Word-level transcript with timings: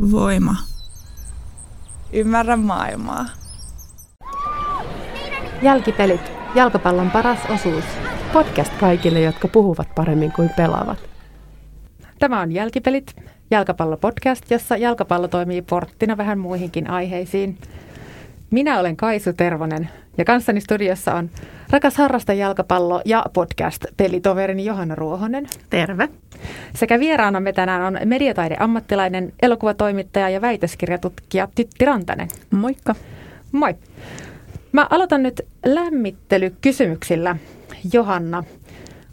Voima. 0.00 0.56
Ymmärrä 2.12 2.56
maailmaa. 2.56 3.26
Jälkipelit. 5.62 6.20
Jalkapallon 6.54 7.10
paras 7.10 7.38
osuus. 7.54 7.84
Podcast 8.32 8.72
kaikille, 8.80 9.20
jotka 9.20 9.48
puhuvat 9.48 9.94
paremmin 9.94 10.32
kuin 10.32 10.50
pelaavat. 10.56 10.98
Tämä 12.18 12.40
on 12.40 12.52
Jälkipelit, 12.52 13.16
jalkapallopodcast, 13.50 14.50
jossa 14.50 14.76
jalkapallo 14.76 15.28
toimii 15.28 15.62
porttina 15.62 16.16
vähän 16.16 16.38
muihinkin 16.38 16.90
aiheisiin. 16.90 17.58
Minä 18.50 18.80
olen 18.80 18.96
Kaisu 18.96 19.32
Tervonen 19.32 19.88
ja 20.18 20.24
kanssani 20.24 20.60
studiossa 20.60 21.14
on 21.14 21.30
rakas 21.70 21.96
harrasta 21.96 22.32
jalkapallo 22.32 23.02
ja 23.04 23.24
podcast-pelitoverini 23.32 24.64
Johanna 24.64 24.94
Ruohonen. 24.94 25.46
Terve. 25.70 26.08
Sekä 26.74 27.00
vieraanamme 27.00 27.52
tänään 27.52 27.82
on 27.82 27.98
mediataide-ammattilainen, 28.04 29.32
elokuvatoimittaja 29.42 30.28
ja 30.28 30.40
väitöskirjatutkija 30.40 31.48
Tytti 31.54 31.84
Rantanen. 31.84 32.28
Moikka. 32.50 32.94
Moi. 33.52 33.74
Mä 34.72 34.86
aloitan 34.90 35.22
nyt 35.22 35.40
lämmittelykysymyksillä. 35.66 37.36
Johanna, 37.92 38.44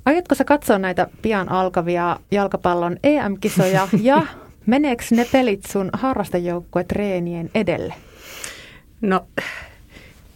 aiotko 0.05 0.35
sä 0.35 0.43
katsoa 0.43 0.79
näitä 0.79 1.07
pian 1.21 1.49
alkavia 1.49 2.19
jalkapallon 2.31 2.97
EM-kisoja 3.03 3.87
ja 4.01 4.25
meneekö 4.65 5.03
ne 5.11 5.25
pelit 5.31 5.65
sun 5.65 5.89
harrastajoukkuetreenien 5.93 7.49
edelle? 7.55 7.93
No, 9.01 9.27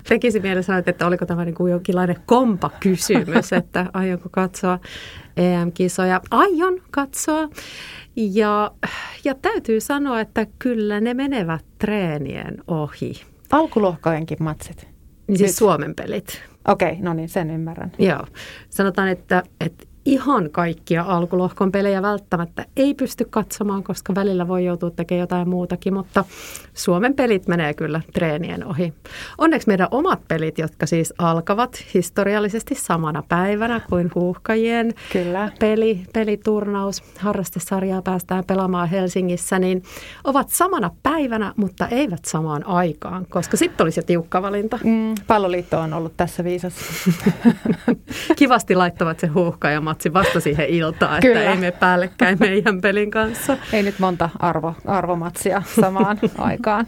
tekisi 0.09 0.39
mielessä 0.39 0.67
sanoa, 0.67 0.83
että 0.85 1.07
oliko 1.07 1.25
tämä 1.25 1.45
niin 1.45 1.55
kuin 1.55 1.71
jonkinlainen 1.71 2.15
kompa-kysymys, 2.25 3.53
että 3.59 3.85
aionko 3.93 4.29
katsoa 4.31 4.79
EM-kisoja. 5.37 6.21
Aion 6.31 6.81
katsoa. 6.91 7.49
Ja, 8.15 8.71
ja 9.23 9.35
täytyy 9.35 9.79
sanoa, 9.79 10.19
että 10.19 10.47
kyllä 10.59 11.01
ne 11.01 11.13
menevät 11.13 11.65
treenien 11.77 12.57
ohi. 12.67 13.13
Alkulohkojenkin 13.51 14.43
matsit? 14.43 14.87
Niin 15.27 15.37
siis 15.37 15.49
Nyt. 15.51 15.57
Suomen 15.57 15.95
pelit. 15.95 16.41
Okei, 16.67 16.91
okay, 16.91 17.03
no 17.03 17.13
niin, 17.13 17.29
sen 17.29 17.49
ymmärrän. 17.49 17.91
Joo. 17.99 18.25
Sanotaan, 18.69 19.07
että, 19.07 19.43
että 19.59 19.85
ihan 20.05 20.49
kaikkia 20.51 21.03
alkulohkon 21.07 21.71
pelejä 21.71 22.01
välttämättä 22.01 22.65
ei 22.77 22.93
pysty 22.93 23.25
katsomaan, 23.29 23.83
koska 23.83 24.15
välillä 24.15 24.47
voi 24.47 24.65
joutua 24.65 24.91
tekemään 24.91 25.19
jotain 25.19 25.49
muutakin, 25.49 25.93
mutta 25.93 26.25
Suomen 26.73 27.13
pelit 27.13 27.47
menee 27.47 27.73
kyllä 27.73 28.01
treenien 28.13 28.67
ohi. 28.67 28.93
Onneksi 29.37 29.67
meidän 29.67 29.87
omat 29.91 30.19
pelit, 30.27 30.57
jotka 30.57 30.85
siis 30.85 31.13
alkavat 31.17 31.83
historiallisesti 31.93 32.75
samana 32.75 33.23
päivänä 33.29 33.81
kuin 33.89 34.11
huuhkajien 34.15 34.93
kyllä. 35.11 35.51
Peli, 35.59 36.01
peliturnaus, 36.13 37.03
harrastesarjaa 37.19 38.01
päästään 38.01 38.43
pelaamaan 38.47 38.89
Helsingissä, 38.89 39.59
niin 39.59 39.83
ovat 40.23 40.49
samana 40.49 40.91
päivänä, 41.03 41.53
mutta 41.55 41.87
eivät 41.87 42.25
samaan 42.25 42.67
aikaan, 42.67 43.25
koska 43.29 43.57
sitten 43.57 43.83
olisi 43.83 43.99
jo 43.99 44.03
tiukka 44.03 44.41
valinta. 44.41 44.79
Mm, 44.83 45.15
palloliitto 45.27 45.79
on 45.79 45.93
ollut 45.93 46.13
tässä 46.17 46.43
viisas. 46.43 46.73
Kivasti 48.35 48.75
laittavat 48.75 49.19
se 49.19 49.27
huuhkaja 49.27 49.81
matsi 49.91 50.13
vasta 50.13 50.39
siihen 50.39 50.69
iltaan, 50.69 51.17
että 51.17 51.27
Kyllä. 51.27 51.51
ei 51.51 51.57
me 51.57 51.71
päällekkäin 51.71 52.37
meidän 52.39 52.81
pelin 52.81 53.11
kanssa. 53.11 53.57
Ei 53.73 53.83
nyt 53.83 53.99
monta 53.99 54.29
arvo, 54.39 54.73
arvomatsia 54.85 55.63
samaan 55.75 56.19
aikaan. 56.37 56.87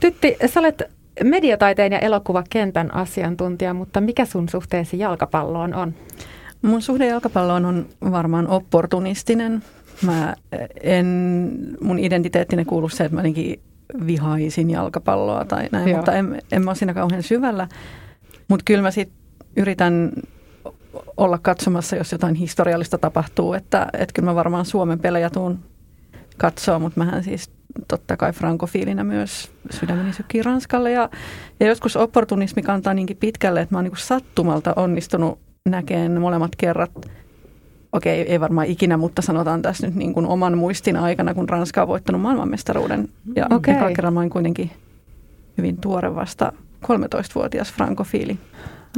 Tytti, 0.00 0.36
sä 0.46 0.60
olet 0.60 0.82
mediataiteen 1.24 1.92
ja 1.92 1.98
elokuvakentän 1.98 2.94
asiantuntija, 2.94 3.74
mutta 3.74 4.00
mikä 4.00 4.24
sun 4.24 4.48
suhteesi 4.48 4.98
jalkapalloon 4.98 5.74
on? 5.74 5.94
Mun 6.62 6.82
suhde 6.82 7.06
jalkapalloon 7.06 7.64
on 7.64 7.86
varmaan 8.10 8.48
opportunistinen. 8.48 9.62
Mä 10.06 10.34
en, 10.82 11.06
mun 11.80 11.98
identiteettinen 11.98 12.66
kuuluu 12.66 12.88
se, 12.88 13.04
että 13.04 13.16
mä 13.16 13.22
vihaisin 14.06 14.70
jalkapalloa 14.70 15.44
tai 15.44 15.68
näin, 15.72 15.88
Joo. 15.88 15.96
mutta 15.96 16.12
en, 16.12 16.42
en 16.52 16.64
mä 16.64 16.70
ole 16.70 16.76
siinä 16.76 16.94
kauhean 16.94 17.22
syvällä. 17.22 17.68
Mutta 18.48 18.64
kyllä 18.64 18.82
mä 18.82 18.90
sitten 18.90 19.16
yritän 19.56 20.12
olla 21.16 21.38
katsomassa, 21.38 21.96
jos 21.96 22.12
jotain 22.12 22.34
historiallista 22.34 22.98
tapahtuu. 22.98 23.52
Että, 23.52 23.86
että 23.92 24.12
kyllä 24.12 24.30
mä 24.30 24.34
varmaan 24.34 24.64
Suomen 24.64 24.98
pelejä 24.98 25.30
tuun 25.30 25.58
katsoa, 26.36 26.78
mutta 26.78 27.00
mähän 27.00 27.24
siis 27.24 27.50
totta 27.88 28.16
kai 28.16 28.32
frankofiilinä 28.32 29.04
myös 29.04 29.50
sydämeni 29.70 30.12
sykkii 30.12 30.42
Ranskalle. 30.42 30.92
Ja, 30.92 31.10
ja 31.60 31.66
joskus 31.66 31.96
opportunismi 31.96 32.62
kantaa 32.62 32.94
niinkin 32.94 33.16
pitkälle, 33.16 33.60
että 33.60 33.74
mä 33.74 33.78
oon 33.78 33.84
niin 33.84 33.96
sattumalta 33.96 34.72
onnistunut 34.76 35.38
näkemään 35.68 36.20
molemmat 36.20 36.56
kerrat 36.56 36.90
okei, 37.92 38.20
ei 38.20 38.40
varmaan 38.40 38.66
ikinä, 38.66 38.96
mutta 38.96 39.22
sanotaan 39.22 39.62
tässä 39.62 39.86
nyt 39.86 39.96
niin 39.96 40.14
kuin 40.14 40.26
oman 40.26 40.58
muistin 40.58 40.96
aikana, 40.96 41.34
kun 41.34 41.48
Ranska 41.48 41.82
on 41.82 41.88
voittanut 41.88 42.20
maailmanmestaruuden. 42.20 43.08
Ja 43.36 43.46
okay. 43.50 43.74
eka 43.74 43.90
kerran 43.90 44.14
mä 44.14 44.28
kuitenkin 44.28 44.70
hyvin 45.58 45.76
tuore 45.76 46.14
vasta 46.14 46.52
13-vuotias 46.84 47.72
frankofiili. 47.72 48.38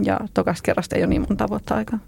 Ja 0.03 0.20
tokas 0.34 0.62
kerrasta 0.62 0.97
ei 0.97 1.03
ole 1.03 1.10
niin 1.10 1.25
monta 1.28 1.48
vuotta 1.48 1.75
aikaa. 1.75 1.98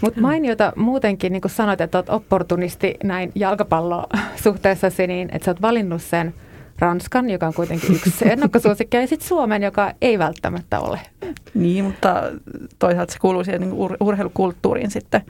Mutta 0.00 0.20
mainiota 0.20 0.72
muutenkin, 0.76 1.32
niin 1.32 1.40
kuin 1.40 1.52
sanoit, 1.52 1.80
että 1.80 1.98
olet 1.98 2.08
opportunisti 2.08 2.96
näin 3.04 3.32
jalkapallosuhteessasi, 3.34 5.06
niin 5.12 5.28
että 5.32 5.44
sä 5.44 5.50
oot 5.50 5.62
valinnut 5.62 6.02
sen 6.02 6.34
Ranskan, 6.78 7.30
joka 7.30 7.46
on 7.46 7.54
kuitenkin 7.54 7.94
yksi 7.94 8.28
ennakkosuosikki, 8.32 8.96
ja 8.96 9.06
sitten 9.06 9.28
Suomen, 9.28 9.62
joka 9.62 9.92
ei 10.00 10.18
välttämättä 10.18 10.80
ole. 10.80 11.00
Niin, 11.54 11.84
mutta 11.84 12.22
toisaalta 12.78 13.12
se 13.12 13.18
kuuluu 13.18 13.44
siihen 13.44 13.60
niin 13.60 13.72
ur- 13.72 13.96
urheilukulttuuriin 14.00 14.90
sitten 14.90 15.22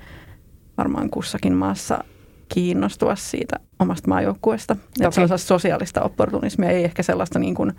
varmaan 0.78 1.10
kussakin 1.10 1.52
maassa 1.54 2.04
kiinnostua 2.48 3.16
siitä 3.16 3.56
omasta 3.78 4.08
maajoukkueesta. 4.08 4.76
Että 5.00 5.26
se 5.26 5.32
on 5.32 5.38
sosiaalista 5.38 6.02
opportunismia, 6.02 6.70
ei 6.70 6.84
ehkä 6.84 7.02
sellaista 7.02 7.38
niin 7.38 7.54
kuin, 7.54 7.72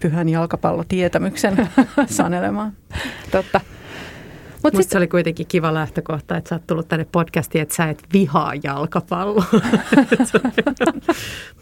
pyhän 0.00 0.28
jalkapallotietämyksen 0.28 1.68
sanelemaan. 2.06 2.72
Totta. 3.30 3.60
Mut 4.64 4.72
Musta 4.72 4.82
sit... 4.82 4.90
se 4.92 4.98
oli 4.98 5.06
kuitenkin 5.08 5.46
kiva 5.46 5.74
lähtökohta, 5.74 6.36
että 6.36 6.48
sä 6.48 6.54
oot 6.54 6.66
tullut 6.66 6.88
tänne 6.88 7.06
podcastiin, 7.12 7.62
että 7.62 7.74
sä 7.74 7.84
et 7.88 8.02
vihaa 8.12 8.52
jalkapalloa. 8.62 9.44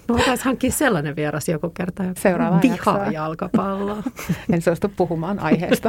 no 0.08 0.14
voitaisiin 0.14 0.44
hankkia 0.44 0.70
sellainen 0.70 1.16
vieras 1.16 1.48
joku 1.48 1.70
kerta, 1.70 2.04
joka 2.04 2.20
Seuraava 2.20 2.62
vihaa 2.62 2.76
jaksoa. 2.76 3.12
jalkapalloa. 3.12 4.02
en 4.52 4.62
suostu 4.62 4.88
puhumaan 4.96 5.38
aiheesta. 5.38 5.88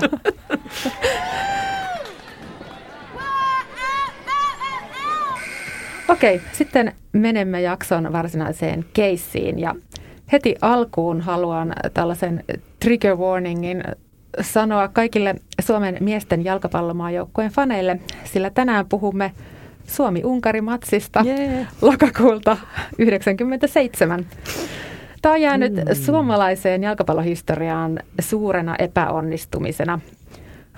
Okei, 6.09 6.41
sitten 6.51 6.93
menemme 7.13 7.61
jakson 7.61 8.13
varsinaiseen 8.13 8.85
keissiin 8.93 9.59
ja 9.59 9.75
heti 10.31 10.55
alkuun 10.61 11.21
haluan 11.21 11.73
tällaisen 11.93 12.43
trigger 12.79 13.15
warningin 13.15 13.83
sanoa 14.41 14.87
kaikille 14.87 15.35
Suomen 15.61 15.97
miesten 15.99 16.45
jalkapallomaajoukkueen 16.45 17.51
faneille, 17.51 17.99
sillä 18.23 18.49
tänään 18.49 18.85
puhumme 18.89 19.31
Suomi-Unkari-matsista 19.87 21.23
yeah. 21.25 21.67
lokakuulta 21.81 22.57
1997. 22.97 24.25
Tämä 25.21 25.33
on 25.33 25.41
jäänyt 25.41 25.73
mm. 25.73 25.81
suomalaiseen 25.93 26.83
jalkapallohistoriaan 26.83 27.99
suurena 28.19 28.75
epäonnistumisena. 28.79 29.99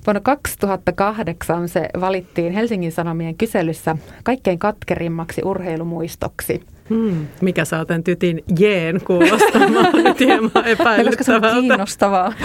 Vuonna 0.05 0.19
2008 0.19 1.69
se 1.69 1.89
valittiin 1.99 2.53
Helsingin 2.53 2.91
Sanomien 2.91 3.35
kyselyssä 3.35 3.97
kaikkein 4.23 4.59
katkerimmaksi 4.59 5.41
urheilumuistoksi. 5.45 6.63
Hmm. 6.89 7.27
Mikä 7.41 7.65
saa 7.65 7.85
tämän 7.85 8.03
tytin 8.03 8.43
jeen 8.59 9.01
kuulostamaan 9.07 10.03
nyt 10.03 10.19
hieman 10.29 10.51
epäilyttävältä. 10.65 11.03
Koska 11.03 11.23
se 11.23 11.33
on 11.33 11.41
kiinnostavaa. 11.41 12.33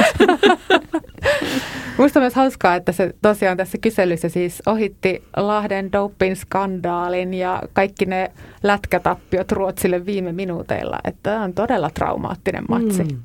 Minusta 1.98 2.20
on 2.20 2.22
myös 2.22 2.34
hauskaa, 2.34 2.74
että 2.74 2.92
se 2.92 3.14
tosiaan 3.22 3.56
tässä 3.56 3.78
kyselyssä 3.78 4.28
siis 4.28 4.62
ohitti 4.66 5.22
Lahden 5.36 5.92
doping 5.92 6.36
skandaalin 6.36 7.34
ja 7.34 7.62
kaikki 7.72 8.06
ne 8.06 8.30
lätkätappiot 8.62 9.52
Ruotsille 9.52 10.06
viime 10.06 10.32
minuuteilla. 10.32 10.98
Että 11.04 11.20
tämä 11.22 11.44
on 11.44 11.54
todella 11.54 11.90
traumaattinen 11.90 12.64
matsi. 12.68 13.04
Mm. 13.04 13.18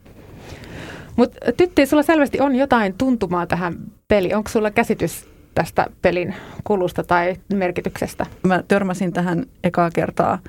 Mutta 1.16 1.52
Tytti, 1.58 1.86
sulla 1.86 2.04
selvästi 2.04 2.40
on 2.40 2.56
jotain 2.56 2.94
tuntumaa 2.98 3.48
tähän 3.48 3.76
peliin. 4.08 4.36
Onko 4.36 4.50
sulla 4.50 4.72
käsitys 4.72 5.30
tästä 5.56 5.88
pelin 6.02 6.36
kulusta 6.64 7.04
tai 7.04 7.36
merkityksestä? 7.54 8.26
Mä 8.44 8.64
törmäsin 8.68 9.14
tähän 9.14 9.46
ekaa 9.64 9.90
kertaa, 9.92 10.40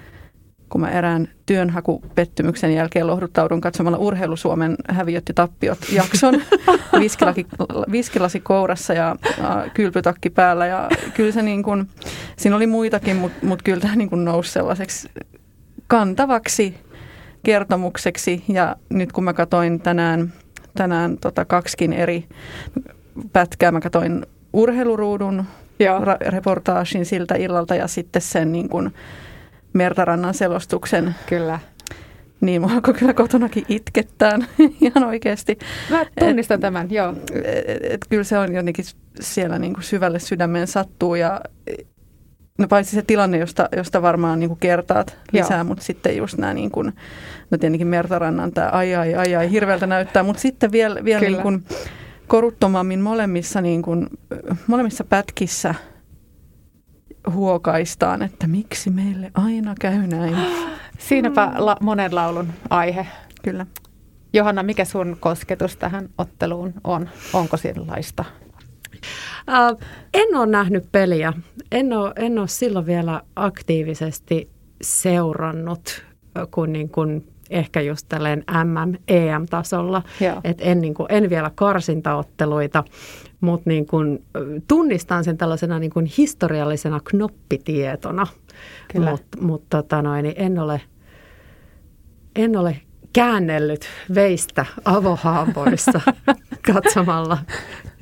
kun 0.70 0.80
mä 0.80 0.90
erään 0.90 1.28
työnhakupettymyksen 1.46 2.74
jälkeen 2.74 3.06
lohduttaudun 3.06 3.60
katsomalla 3.60 3.98
Urheilusuomen 3.98 4.76
häviöt 4.88 5.28
ja 5.28 5.34
tappiot 5.34 5.78
jakson. 5.92 6.42
viskilasi, 7.00 7.46
viskilasi 7.92 8.40
kourassa 8.40 8.92
ja 8.92 9.16
äh, 9.26 9.72
kylpytakki 9.74 10.30
päällä. 10.30 10.66
Ja 10.66 10.88
kyllä 11.14 11.32
se 11.32 11.42
niin 11.42 11.62
kuin, 11.62 11.88
siinä 12.36 12.56
oli 12.56 12.66
muitakin, 12.66 13.16
mutta 13.16 13.46
mut 13.46 13.62
kyllä 13.62 13.80
tämä 13.80 13.96
niin 13.96 14.10
kuin 14.10 14.24
nousi 14.24 14.52
sellaiseksi 14.52 15.08
kantavaksi 15.86 16.74
kertomukseksi. 17.42 18.44
Ja 18.48 18.76
nyt 18.88 19.12
kun 19.12 19.24
mä 19.24 19.32
katsoin 19.32 19.80
tänään 19.80 20.32
tänään 20.76 21.18
tota, 21.18 21.44
kaksikin 21.44 21.92
eri 21.92 22.24
pätkää. 23.32 23.72
Mä 23.72 23.80
katsoin 23.80 24.26
urheiluruudun 24.52 25.44
Ra- 25.80 26.30
reportaasin 26.30 27.06
siltä 27.06 27.34
illalta 27.34 27.74
ja 27.74 27.88
sitten 27.88 28.22
sen 28.22 28.52
niin 28.52 28.68
kuin, 28.68 28.94
Mertarannan 29.72 30.34
selostuksen. 30.34 31.14
Kyllä. 31.26 31.58
Niin, 32.40 32.60
mua 32.60 32.72
alkoi 32.72 32.94
kyllä 32.94 33.14
kotonakin 33.14 33.64
itkettää 33.68 34.38
ihan 34.80 35.04
oikeasti. 35.04 35.58
Mä 35.90 36.06
tunnistan 36.20 36.54
et, 36.54 36.60
tämän, 36.60 36.90
joo. 36.90 37.14
Et, 37.44 37.84
et, 37.90 38.00
kyllä 38.08 38.24
se 38.24 38.38
on 38.38 38.54
jotenkin 38.54 38.84
siellä 39.20 39.58
niin 39.58 39.74
kuin 39.74 39.84
syvälle 39.84 40.18
sydämeen 40.18 40.66
sattuu 40.66 41.14
ja 41.14 41.40
no 42.58 42.68
paitsi 42.68 42.96
se 42.96 43.02
tilanne, 43.02 43.38
josta, 43.38 43.68
josta 43.76 44.02
varmaan 44.02 44.40
niin 44.40 44.48
kuin 44.48 44.60
kertaat 44.60 45.18
lisää, 45.32 45.58
joo. 45.58 45.64
mutta 45.64 45.84
sitten 45.84 46.16
just 46.16 46.38
nämä 46.38 46.54
niin 46.54 46.70
kuin, 46.70 46.92
no 47.50 47.58
tietenkin 47.58 47.86
Mertarannan 47.86 48.52
tämä 48.52 48.68
ai 48.68 48.94
ai 48.94 49.14
ai 49.14 49.34
ai 49.34 49.50
hirveältä 49.50 49.86
näyttää, 49.86 50.22
mutta 50.22 50.42
sitten 50.42 50.72
vielä, 50.72 51.04
vielä 51.04 51.20
niin 51.20 51.42
kuin 51.42 51.64
koruttomammin 52.26 53.00
molemmissa, 53.00 53.60
niin 53.60 53.82
kuin, 53.82 54.06
molemmissa 54.66 55.04
pätkissä 55.04 55.74
huokaistaan, 57.32 58.22
että 58.22 58.46
miksi 58.46 58.90
meille 58.90 59.30
aina 59.34 59.74
käy 59.80 60.06
näin. 60.06 60.36
Siinäpä 60.98 61.52
la, 61.56 61.76
monen 61.80 62.14
laulun 62.14 62.52
aihe. 62.70 63.06
Kyllä. 63.42 63.66
Johanna, 64.32 64.62
mikä 64.62 64.84
sun 64.84 65.16
kosketus 65.20 65.76
tähän 65.76 66.08
otteluun 66.18 66.74
on? 66.84 67.08
Onko 67.32 67.56
sellaista? 67.56 68.24
Uh, 69.48 69.80
en 70.14 70.36
ole 70.36 70.46
nähnyt 70.46 70.92
peliä. 70.92 71.32
En 71.72 71.92
ole, 71.92 72.12
en 72.16 72.38
ole 72.38 72.48
silloin 72.48 72.86
vielä 72.86 73.22
aktiivisesti 73.36 74.50
seurannut, 74.82 76.04
kun, 76.50 76.72
niin 76.72 76.88
kun 76.88 77.24
ehkä 77.50 77.80
just 77.80 78.06
tälleen 78.08 78.44
MM, 78.64 78.94
EM-tasolla. 79.08 80.02
Et 80.44 80.58
en, 80.60 80.80
niin 80.80 80.94
kuin, 80.94 81.06
en 81.08 81.30
vielä 81.30 81.50
karsintaotteluita, 81.54 82.84
mutta 83.40 83.70
niin 83.70 83.86
kuin, 83.86 84.24
tunnistan 84.68 85.24
sen 85.24 85.36
tällaisena 85.36 85.78
niin 85.78 85.90
kuin 85.90 86.06
historiallisena 86.18 87.00
knoppitietona. 87.04 88.26
Mutta 89.10 89.38
mut, 89.40 89.64
tota 89.70 90.02
noin, 90.02 90.22
niin 90.22 90.34
en 90.38 90.58
ole, 90.58 90.80
en 92.36 92.56
ole 92.56 92.76
käännellyt 93.12 93.86
veistä 94.14 94.66
avohaapoissa 94.84 96.00
katsomalla 96.72 97.38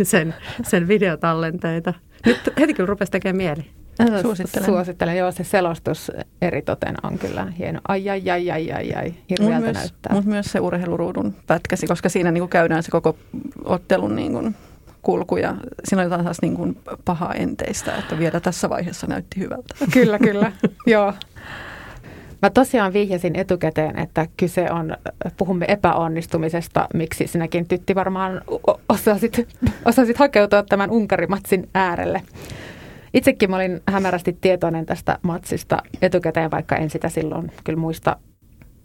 sen, 0.02 0.34
sen 0.62 0.88
videotallenteita. 0.88 1.94
Nyt 2.26 2.40
heti 2.60 2.74
kyllä 2.74 2.86
rupesi 2.86 3.12
tekemään 3.12 3.36
mieli. 3.36 3.77
Suosittelen. 4.22 4.66
Suosittelen, 4.66 5.16
joo, 5.16 5.32
se 5.32 5.44
selostus 5.44 6.12
eritoten 6.42 6.94
on 7.02 7.18
kyllä 7.18 7.52
hieno. 7.58 7.80
Ai, 7.88 8.10
ai, 8.10 8.30
ai, 8.30 8.50
ai, 8.50 8.72
ai, 8.72 8.94
ai, 8.94 9.14
hirveältä 9.30 9.66
mut 9.66 9.74
näyttää. 9.74 10.14
Mutta 10.14 10.30
myös 10.30 10.46
se 10.46 10.60
urheiluruudun 10.60 11.34
pätkäsi, 11.46 11.86
koska 11.86 12.08
siinä 12.08 12.30
niinku 12.30 12.48
käydään 12.48 12.82
se 12.82 12.90
koko 12.90 13.16
ottelun 13.64 14.16
niinku 14.16 14.52
kulku 15.02 15.36
ja 15.36 15.54
siinä 15.84 16.02
oli 16.02 16.10
taas 16.10 16.42
niinku 16.42 16.74
pahaa 17.04 17.34
enteistä, 17.34 17.96
että 17.96 18.18
vielä 18.18 18.40
tässä 18.40 18.68
vaiheessa 18.68 19.06
näytti 19.06 19.40
hyvältä. 19.40 19.74
Kyllä, 19.92 20.18
kyllä, 20.18 20.52
joo. 20.86 21.12
Mä 22.42 22.50
tosiaan 22.50 22.92
vihjasin 22.92 23.36
etukäteen, 23.36 23.98
että 23.98 24.26
kyse 24.36 24.70
on, 24.70 24.96
puhumme 25.36 25.64
epäonnistumisesta, 25.68 26.88
miksi 26.94 27.26
sinäkin 27.26 27.68
tytti 27.68 27.94
varmaan 27.94 28.42
osasit, 28.88 29.48
osasit 29.84 30.16
hakeutua 30.18 30.62
tämän 30.62 30.90
Unkarimatsin 30.90 31.68
äärelle. 31.74 32.22
Itsekin 33.14 33.50
mä 33.50 33.56
olin 33.56 33.80
hämärästi 33.88 34.38
tietoinen 34.40 34.86
tästä 34.86 35.18
matsista 35.22 35.82
etukäteen, 36.02 36.50
vaikka 36.50 36.76
en 36.76 36.90
sitä 36.90 37.08
silloin 37.08 37.52
kyllä 37.64 37.78
muista 37.78 38.16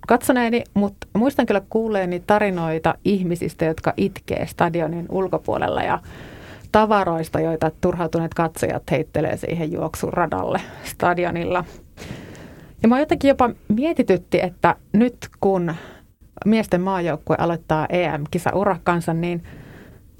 katsoneeni, 0.08 0.64
mutta 0.74 1.08
muistan 1.14 1.46
kyllä 1.46 1.62
kuulleeni 1.70 2.24
tarinoita 2.28 2.96
ihmisistä, 3.06 3.66
jotka 3.66 3.94
itkee 3.98 4.46
stadionin 4.48 5.06
ulkopuolella 5.10 5.84
ja 5.84 6.00
tavaroista, 6.72 7.40
joita 7.40 7.72
turhautuneet 7.81 8.34
katsojat 8.34 8.92
heittelee 8.92 9.38
siihen 9.38 9.72
juoksuradalle 9.72 10.62
stadionilla. 10.84 11.66
Ja 12.84 12.90
mä 12.90 13.00
jotenkin 13.00 13.28
jopa 13.28 13.50
mietitytti, 13.68 14.40
että 14.42 14.76
nyt 14.94 15.18
kun 15.40 15.76
miesten 16.46 16.81
maajoukkue 16.81 17.36
aloittaa 17.40 17.86
EM-kisa 17.90 18.50
urakkansa, 18.56 19.14
niin 19.14 19.44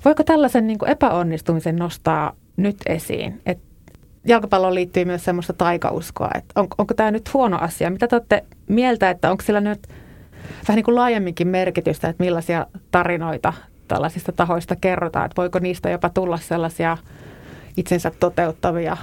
voiko 0.06 0.24
tällaisen 0.24 0.68
niin 0.68 0.80
kuin 0.80 0.90
epäonnistumisen 0.90 1.76
nostaa 1.76 2.36
nyt 2.58 2.78
esiin? 2.86 3.42
Et 3.46 3.60
jalkapalloon 4.26 4.76
liittyy 4.76 5.06
myös 5.06 5.26
semmoista 5.26 5.54
taikauskoa, 5.54 6.30
että 6.36 6.60
on, 6.62 6.68
onko 6.78 6.94
tämä 6.94 7.12
nyt 7.12 7.34
huono 7.34 7.58
asia? 7.62 7.90
Mitä 7.90 8.08
te 8.08 8.16
olette 8.16 8.44
mieltä, 8.68 9.10
että 9.10 9.32
onko 9.32 9.44
sillä 9.44 9.62
nyt 9.62 9.88
vähän 10.68 10.76
niin 10.76 10.84
kuin 10.84 10.96
laajemminkin 10.96 11.48
merkitystä, 11.48 12.10
että 12.10 12.24
millaisia 12.24 12.66
tarinoita 12.92 13.54
tällaisista 13.88 14.32
tahoista 14.32 14.76
kerrotaan, 14.76 15.26
että 15.26 15.42
voiko 15.42 15.60
niistä 15.60 15.90
jopa 15.90 16.10
tulla 16.10 16.38
sellaisia 16.38 16.98
itsensä 17.78 18.12
toteuttavia 18.20 18.98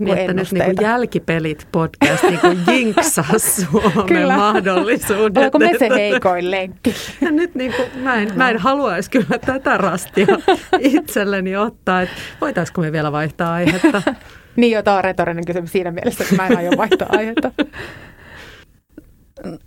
niin, 0.00 0.18
että 0.18 0.32
nyt 0.32 0.52
niin 0.52 0.64
kuin 0.64 0.76
jälkipelit 0.80 1.68
podcast 1.72 2.22
niin 2.22 2.40
kuin 2.40 2.58
jinksaa 2.66 3.38
Suomen 3.60 4.06
kyllä. 4.06 4.36
mahdollisuudet. 4.36 5.44
Onko 5.44 5.58
me 5.58 5.70
se 5.78 5.88
heikoin 5.88 6.50
lenkki? 6.50 6.94
Ja 7.20 7.30
nyt 7.30 7.54
niin 7.54 7.72
kuin, 7.76 7.88
mä, 8.02 8.14
en, 8.14 8.32
mä 8.36 8.50
en 8.50 8.58
haluaisi 8.58 9.10
kyllä 9.10 9.38
tätä 9.46 9.78
rastia 9.78 10.26
itselleni 10.78 11.56
ottaa, 11.56 12.02
että 12.02 12.14
voitaisiko 12.40 12.80
me 12.80 12.92
vielä 12.92 13.12
vaihtaa 13.12 13.54
aihetta. 13.54 14.02
niin 14.56 14.72
jo, 14.72 14.82
tämä 14.82 14.96
on 14.96 15.04
retorinen 15.04 15.44
kysymys 15.44 15.72
siinä 15.72 15.90
mielessä, 15.90 16.24
että 16.24 16.36
mä 16.36 16.46
en 16.46 16.56
aio 16.56 16.70
vaihtaa 16.76 17.08
aihetta. 17.10 17.50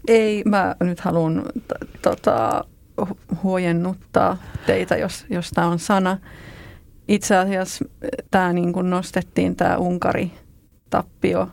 Ei, 0.07 0.43
mä 0.45 0.75
nyt 0.79 0.99
haluan 0.99 1.43
t- 1.67 2.01
tota, 2.01 2.65
huojennuttaa 3.43 4.37
teitä, 4.65 4.97
jos, 4.97 5.25
jos 5.29 5.51
tämä 5.51 5.67
on 5.67 5.79
sana 5.79 6.17
itse 7.07 7.35
asiassa 7.35 7.85
eh, 8.01 8.09
tämä 8.31 8.53
niin 8.53 8.73
kuin 8.73 8.89
nostettiin 8.89 9.55
tämä 9.55 9.77
Unkari-tappio 9.77 11.47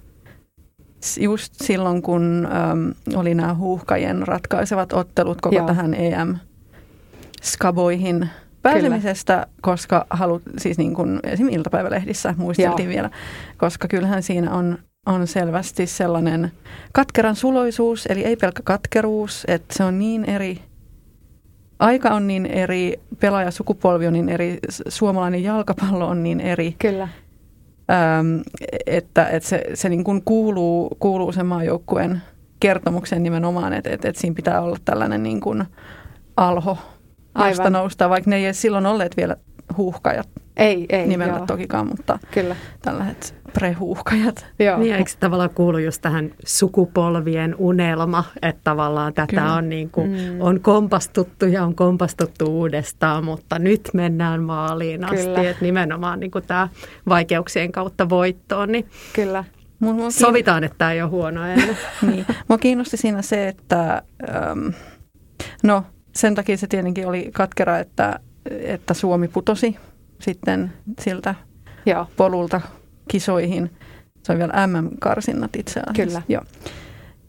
just 1.21 1.55
silloin, 1.55 2.03
kun 2.03 2.49
äm, 2.71 2.95
oli 3.17 3.35
nämä 3.35 3.55
huuhkajien 3.55 4.29
ratkaisevat 4.29 4.93
ottelut 4.93 5.41
koko 5.41 5.57
Joo. 5.57 5.67
tähän 5.67 5.95
EM-skaboihin 5.95 8.29
pääsemisestä, 8.63 9.35
Kyllä. 9.35 9.47
koska 9.61 10.07
halut, 10.11 10.43
siis 10.59 10.79
niin 10.79 10.95
kuin 10.95 11.21
esimerkiksi 11.25 11.59
iltapäivälehdissä 11.59 12.35
muisteltiin 12.39 12.87
Joo. 12.87 12.95
vielä, 12.95 13.11
koska 13.57 13.89
kyllähän 13.89 14.23
siinä 14.23 14.53
on, 14.53 14.79
on 15.07 15.27
selvästi 15.27 15.87
sellainen 15.87 16.53
katkeran 16.93 17.37
suloisuus, 17.37 18.07
eli 18.07 18.25
ei 18.25 18.37
pelkkä 18.37 18.63
katkeruus, 18.65 19.45
että 19.49 19.75
se 19.77 19.85
on 19.85 19.99
niin 19.99 20.25
eri 20.25 20.63
aika 21.83 22.11
on 22.11 22.27
niin 22.27 22.47
eri, 22.47 23.01
pelaajasukupolvi 23.21 24.07
on 24.07 24.13
niin 24.13 24.29
eri, 24.29 24.59
suomalainen 24.89 25.43
jalkapallo 25.43 26.07
on 26.07 26.23
niin 26.23 26.41
eri. 26.41 26.77
Kyllä. 26.79 27.09
Ähm, 27.91 28.41
että, 28.87 29.27
että 29.27 29.49
se, 29.49 29.63
se 29.75 29.89
niin 29.89 30.05
kuin 30.05 30.23
kuuluu, 30.25 30.97
kuuluu 30.99 31.33
sen 31.33 31.47
maajoukkueen 31.47 32.23
kertomukseen 32.61 33.23
nimenomaan, 33.23 33.73
että, 33.73 33.91
että, 33.91 34.09
että 34.09 34.21
siinä 34.21 34.35
pitää 34.35 34.61
olla 34.61 34.77
tällainen 34.85 35.23
niin 35.23 35.41
kuin 35.41 35.65
alho, 36.37 36.79
josta 37.49 37.71
nousta, 37.71 38.11
vaikka 38.11 38.31
ne 38.31 38.37
ei 38.37 38.45
edes 38.45 38.63
silloin 38.63 38.87
olleet 38.87 39.17
vielä 39.17 39.37
huuhkajat 39.77 40.29
ei, 40.57 40.87
ei, 40.89 41.07
nimellä 41.07 41.37
joo. 41.37 41.47
tokikaan, 41.47 41.87
mutta 41.87 42.19
Kyllä. 42.31 42.57
tällaiset 42.83 43.35
prehuuhkajat. 43.53 44.47
Joo. 44.59 44.79
Niin, 44.79 44.95
eikö 44.95 45.11
tavallaan 45.21 45.51
kuulu 45.55 45.79
just 45.79 46.03
tähän 46.03 46.31
sukupolvien 46.47 47.55
unelma, 47.59 48.25
että 48.43 48.61
tavallaan 48.65 49.15
tätä 49.15 49.31
Kyllä. 49.31 49.55
on, 49.55 49.69
niin 49.69 49.91
kuin, 49.91 50.11
mm. 50.11 50.41
on 50.41 50.61
kompastuttu 50.61 51.47
ja 51.47 51.65
on 51.65 51.75
kompastuttu 51.75 52.45
uudestaan, 52.45 53.25
mutta 53.25 53.59
nyt 53.59 53.89
mennään 53.95 54.43
maaliin 54.43 55.05
asti, 55.05 55.17
Kyllä. 55.17 55.51
että 55.51 55.65
nimenomaan 55.65 56.21
niin 56.21 56.31
kuin 56.31 56.45
tämä 56.47 56.69
vaikeuksien 57.09 57.73
kautta 57.73 58.09
voittoon, 58.09 58.73
niin 58.73 58.89
Kyllä. 59.13 59.45
Mua, 59.79 59.93
mua 59.93 60.11
sovitaan, 60.11 60.65
että 60.65 60.79
tämä 60.79 60.93
ei 60.93 61.03
ole 61.03 61.11
huono 61.11 61.47
ennen. 61.47 61.79
niin. 62.11 62.27
Mua 62.49 62.59
kiinnosti 62.59 62.97
siinä 62.97 63.23
se, 63.23 63.49
että 63.49 64.03
ähm, 64.29 64.69
no 65.63 65.85
sen 66.13 66.35
takia 66.35 66.57
se 66.57 66.67
tietenkin 66.67 67.09
oli 67.09 67.31
katkera, 67.33 67.79
että, 67.79 68.21
että 68.51 68.95
Suomi 68.95 69.29
putosi 69.29 69.77
sitten 70.21 70.73
siltä 71.01 71.35
Joo. 71.87 72.07
polulta 72.17 72.61
kisoihin. 73.09 73.71
Se 74.23 74.33
on 74.33 74.39
vielä 74.39 74.67
MM-karsinnat 74.67 75.57
itse 75.57 75.81
asiassa. 75.81 76.05
Kyllä. 76.05 76.23
Joo. 76.29 76.43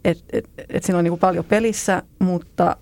Et, 0.06 0.24
et, 0.34 0.50
et 0.70 0.84
siinä 0.84 0.98
on 0.98 1.04
niin 1.04 1.20
paljon 1.20 1.46
pelissä, 1.46 2.04
mutta 2.20 2.78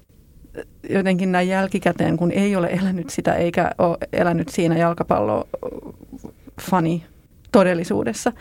jotenkin 0.89 1.31
näin 1.31 1.48
jälkikäteen, 1.48 2.17
kun 2.17 2.31
ei 2.31 2.55
ole 2.55 2.67
elänyt 2.67 3.10
sitä 3.10 3.34
eikä 3.34 3.72
ole 3.77 3.98
elänyt 4.13 4.50
siinä 4.50 4.77
jalkapallofani 4.77 7.05
todellisuudessa, 7.51 8.31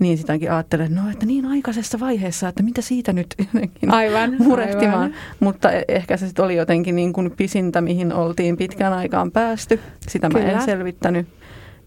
niin 0.00 0.18
sitäkin 0.18 0.52
ajattelen, 0.52 0.94
no 0.94 1.10
että 1.10 1.26
niin 1.26 1.46
aikaisessa 1.46 2.00
vaiheessa, 2.00 2.48
että 2.48 2.62
mitä 2.62 2.80
siitä 2.82 3.12
nyt 3.12 3.34
jotenkin 3.54 3.90
aivan, 3.90 4.36
murehtimaan. 4.38 5.02
Aivan. 5.02 5.14
Mutta 5.40 5.72
e- 5.72 5.84
ehkä 5.88 6.16
se 6.16 6.26
sitten 6.26 6.44
oli 6.44 6.56
jotenkin 6.56 6.96
niin 6.96 7.12
kuin 7.12 7.30
pisintä, 7.30 7.80
mihin 7.80 8.12
oltiin 8.12 8.56
pitkään 8.56 8.92
aikaan 8.92 9.30
päästy. 9.30 9.80
Sitä 10.08 10.28
Kyllä. 10.28 10.44
mä 10.44 10.50
en 10.52 10.62
selvittänyt. 10.62 11.28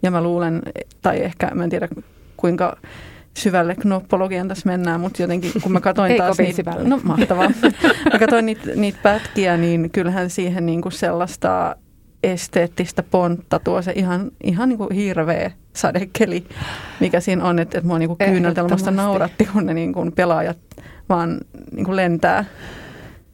Ja 0.03 0.11
mä 0.11 0.23
luulen, 0.23 0.61
tai 1.01 1.23
ehkä 1.23 1.51
mä 1.53 1.63
en 1.63 1.69
tiedä 1.69 1.87
kuinka 2.37 2.77
syvälle 3.37 3.75
knoppologian 3.75 4.47
tässä 4.47 4.69
mennään, 4.69 5.01
mutta 5.01 5.21
jotenkin 5.21 5.51
kun 5.61 5.71
mä 5.71 5.79
katsoin 5.79 6.17
taas 6.17 6.37
niitä, 6.37 6.75
no 6.83 6.99
mahtavaa, 7.03 7.51
mä 8.13 8.19
katsoin 8.19 8.45
niitä, 8.45 8.71
niitä 8.75 8.99
pätkiä, 9.03 9.57
niin 9.57 9.89
kyllähän 9.89 10.29
siihen 10.29 10.65
niin 10.65 10.81
kuin 10.81 10.91
sellaista 10.91 11.75
esteettistä 12.23 13.03
pontta 13.03 13.59
tuo 13.59 13.81
se 13.81 13.91
ihan, 13.95 14.31
ihan 14.43 14.69
niin 14.69 14.77
kuin 14.77 14.91
hirveä 14.91 15.51
sadekeli, 15.75 16.45
mikä 16.99 17.19
siinä 17.19 17.43
on, 17.43 17.59
että, 17.59 17.77
että 17.77 17.87
mua 17.87 17.99
niin 17.99 18.17
kyyneltelmästä 18.17 18.91
nauratti, 18.91 19.45
kun 19.45 19.65
ne 19.65 19.73
niin 19.73 19.93
kuin 19.93 20.11
pelaajat 20.11 20.57
vaan 21.09 21.37
niin 21.71 21.85
kuin 21.85 21.95
lentää 21.95 22.45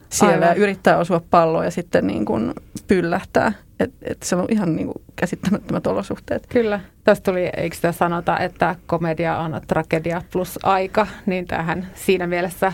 siellä 0.09 0.33
Aivan. 0.45 0.47
ja 0.47 0.63
yrittää 0.63 0.97
osua 0.97 1.21
palloa 1.29 1.65
ja 1.65 1.71
sitten 1.71 2.07
niin 2.07 2.25
kuin 2.25 2.53
pyllähtää. 2.87 3.51
Et, 3.79 3.93
et 4.01 4.23
se 4.23 4.35
on 4.35 4.45
ihan 4.49 4.75
niin 4.75 4.87
kuin 4.87 5.03
käsittämättömät 5.15 5.87
olosuhteet. 5.87 6.47
Kyllä. 6.49 6.79
Tästä 7.03 7.31
tuli, 7.31 7.49
eikö 7.57 7.75
sitä 7.75 7.91
sanota, 7.91 8.39
että 8.39 8.75
komedia 8.85 9.37
on 9.37 9.61
tragedia 9.67 10.21
plus 10.31 10.59
aika, 10.63 11.07
niin 11.25 11.47
tähän 11.47 11.87
siinä 11.95 12.27
mielessä 12.27 12.73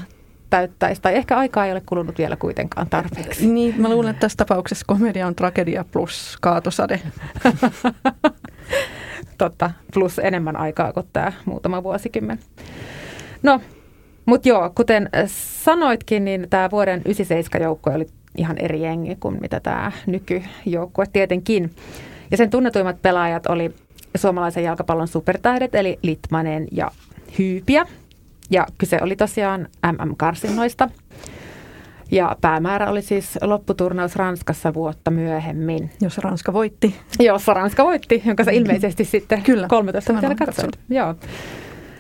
täyttäisi. 0.52 1.02
Tai 1.02 1.16
ehkä 1.16 1.38
aikaa 1.38 1.66
ei 1.66 1.72
ole 1.72 1.82
kulunut 1.86 2.18
vielä 2.18 2.36
kuitenkaan 2.36 2.90
tarpeeksi. 2.90 3.48
Niin, 3.48 3.82
mä 3.82 3.90
luulen, 3.90 4.10
että 4.10 4.20
tässä 4.20 4.38
tapauksessa 4.38 4.86
komedia 4.88 5.28
on 5.28 5.36
tragedia 5.36 5.86
plus 5.92 6.38
kaatosade. 6.42 7.02
Totta, 9.38 9.72
plus 9.94 10.20
enemmän 10.20 10.56
aikaa 10.56 10.94
kuin 10.94 11.08
tämä 11.14 11.32
muutama 11.46 11.84
vuosikymmen. 11.84 12.40
No, 13.44 13.62
mutta 14.26 14.50
joo, 14.50 14.72
kuten 14.76 15.10
sanoitkin, 15.64 16.26
niin 16.26 16.48
tämä 16.50 16.72
vuoden 16.72 17.02
97 17.06 17.64
joukkue 17.64 17.96
oli 17.96 18.08
ihan 18.38 18.58
eri 18.58 18.82
jengi 18.82 19.16
kuin 19.16 19.38
mitä 19.42 19.60
tämä 19.60 19.92
nykyjoukkue 20.06 21.06
tietenkin. 21.14 21.72
Ja 22.32 22.38
sen 22.38 22.50
tunnetuimmat 22.50 23.02
pelaajat 23.02 23.48
oli 23.48 23.74
suomalaisen 24.18 24.64
jalkapallon 24.64 25.08
supertähdet, 25.08 25.76
eli 25.76 26.00
Litmanen 26.02 26.68
ja 26.72 26.92
Hyypiä. 27.40 27.86
Ja 28.52 28.68
kyse 28.78 29.00
oli 29.02 29.16
tosiaan 29.16 29.68
MM-karsinnoista. 29.92 30.90
Ja 32.12 32.36
päämäärä 32.42 32.90
oli 32.90 33.02
siis 33.02 33.40
lopputurnaus 33.42 34.16
Ranskassa 34.16 34.74
vuotta 34.74 35.12
myöhemmin. 35.12 35.92
Jos 36.02 36.18
Ranska 36.18 36.54
voitti. 36.54 36.96
Jos 37.20 37.48
Ranska 37.48 37.84
voitti, 37.84 38.22
jonka 38.26 38.44
sä 38.44 38.52
ilmeisesti 38.52 39.06
sitten 39.16 39.44
Kyllä, 39.44 39.68
13 39.68 40.14
vuotta 40.14 40.46
katsoit. 40.46 40.80
Joo. 40.90 41.16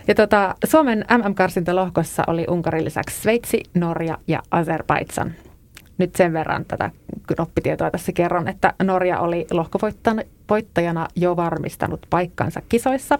Ja 0.07 0.15
tota, 0.15 0.55
Suomen 0.65 1.05
MM-karsintalohkossa 1.17 2.23
oli 2.27 2.45
Unkarin 2.49 2.85
lisäksi 2.85 3.21
Sveitsi, 3.21 3.63
Norja 3.73 4.17
ja 4.27 4.39
Azerbaidsan. 4.51 5.33
Nyt 5.97 6.15
sen 6.15 6.33
verran 6.33 6.65
tätä 6.65 6.91
knoppitietoa 7.35 7.91
tässä 7.91 8.11
kerron, 8.11 8.47
että 8.47 8.73
Norja 8.83 9.19
oli 9.19 9.47
lohkovoittajana 9.51 11.07
jo 11.15 11.35
varmistanut 11.35 12.07
paikkansa 12.09 12.61
kisoissa. 12.69 13.19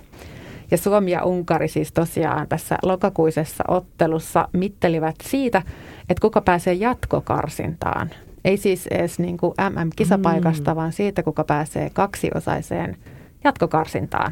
Ja 0.72 0.78
Suomi 0.78 1.12
ja 1.12 1.24
Unkari 1.24 1.68
siis 1.68 1.92
tosiaan 1.92 2.48
tässä 2.48 2.78
lokakuisessa 2.84 3.64
ottelussa 3.68 4.48
mittelivät 4.54 5.16
siitä, 5.24 5.62
että 6.10 6.22
kuka 6.22 6.42
pääsee 6.42 6.74
jatkokarsintaan. 6.74 8.10
Ei 8.46 8.58
siis 8.58 8.88
edes 8.88 9.20
niin 9.20 9.38
kuin 9.38 9.54
MM-kisapaikasta, 9.70 10.72
mm. 10.72 10.76
vaan 10.76 10.94
siitä, 10.94 11.24
kuka 11.24 11.44
pääsee 11.44 11.90
kaksiosaiseen 11.90 12.98
jatkokarsintaan. 13.44 14.32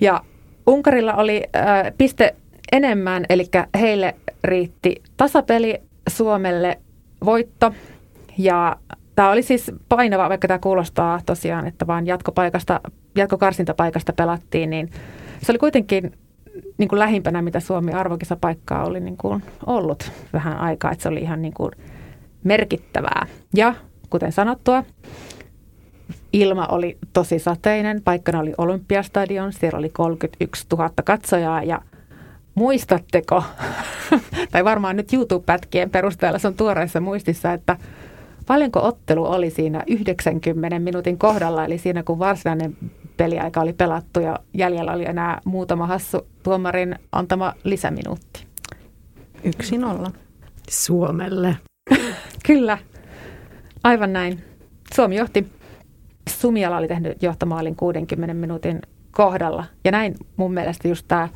Ja 0.00 0.20
Unkarilla 0.66 1.14
oli 1.14 1.42
äh, 1.56 1.92
piste 1.98 2.34
enemmän, 2.72 3.24
eli 3.28 3.48
heille 3.80 4.14
riitti 4.44 5.02
tasapeli, 5.16 5.82
Suomelle 6.08 6.78
voitto. 7.24 7.72
Ja 8.38 8.76
tämä 9.14 9.30
oli 9.30 9.42
siis 9.42 9.72
painava, 9.88 10.28
vaikka 10.28 10.48
tämä 10.48 10.58
kuulostaa 10.58 11.20
tosiaan, 11.26 11.66
että 11.66 11.86
vain 11.86 12.06
jatkopaikasta, 12.06 12.80
jatkokarsintapaikasta 13.14 14.12
pelattiin, 14.12 14.70
niin 14.70 14.90
se 15.42 15.52
oli 15.52 15.58
kuitenkin 15.58 16.12
niin 16.78 16.88
kuin 16.88 16.98
lähimpänä, 16.98 17.42
mitä 17.42 17.60
Suomi 17.60 17.92
arvokisapaikkaa 17.92 18.84
oli 18.84 19.00
niin 19.00 19.16
kuin 19.16 19.42
ollut 19.66 20.12
vähän 20.32 20.56
aikaa, 20.56 20.92
että 20.92 21.02
se 21.02 21.08
oli 21.08 21.20
ihan 21.20 21.42
niin 21.42 21.54
kuin 21.54 21.70
merkittävää. 22.44 23.26
Ja 23.54 23.74
kuten 24.10 24.32
sanottua, 24.32 24.84
ilma 26.32 26.66
oli 26.66 26.98
tosi 27.12 27.38
sateinen. 27.38 28.02
Paikkana 28.02 28.40
oli 28.40 28.54
Olympiastadion, 28.58 29.52
siellä 29.52 29.78
oli 29.78 29.88
31 29.88 30.66
000 30.72 30.90
katsojaa 31.04 31.62
ja 31.62 31.80
muistatteko, 32.54 33.44
tai 34.52 34.64
varmaan 34.64 34.96
nyt 34.96 35.12
YouTube-pätkien 35.12 35.90
perusteella 35.90 36.38
se 36.38 36.48
on 36.48 36.54
tuoreessa 36.54 37.00
muistissa, 37.00 37.52
että 37.52 37.76
paljonko 38.46 38.80
ottelu 38.82 39.24
oli 39.24 39.50
siinä 39.50 39.82
90 39.86 40.78
minuutin 40.78 41.18
kohdalla, 41.18 41.64
eli 41.64 41.78
siinä 41.78 42.02
kun 42.02 42.18
varsinainen 42.18 42.76
peliaika 43.16 43.60
oli 43.60 43.72
pelattu 43.72 44.20
ja 44.20 44.38
jäljellä 44.54 44.92
oli 44.92 45.04
enää 45.04 45.40
muutama 45.44 45.86
hassu 45.86 46.26
tuomarin 46.42 46.98
antama 47.12 47.54
lisäminuutti. 47.64 48.46
Yksi 49.44 49.78
nolla. 49.78 50.10
Suomelle. 50.70 51.56
Kyllä, 52.46 52.78
aivan 53.84 54.12
näin. 54.12 54.44
Suomi 54.94 55.16
johti 55.16 55.46
Sumiala 56.30 56.76
oli 56.76 56.88
tehnyt 56.88 57.22
johtomaalin 57.22 57.76
60 57.76 58.34
minuutin 58.34 58.82
kohdalla. 59.10 59.64
Ja 59.84 59.90
näin 59.90 60.14
mun 60.36 60.54
mielestä 60.54 60.88
just 60.88 61.04
tämä 61.08 61.28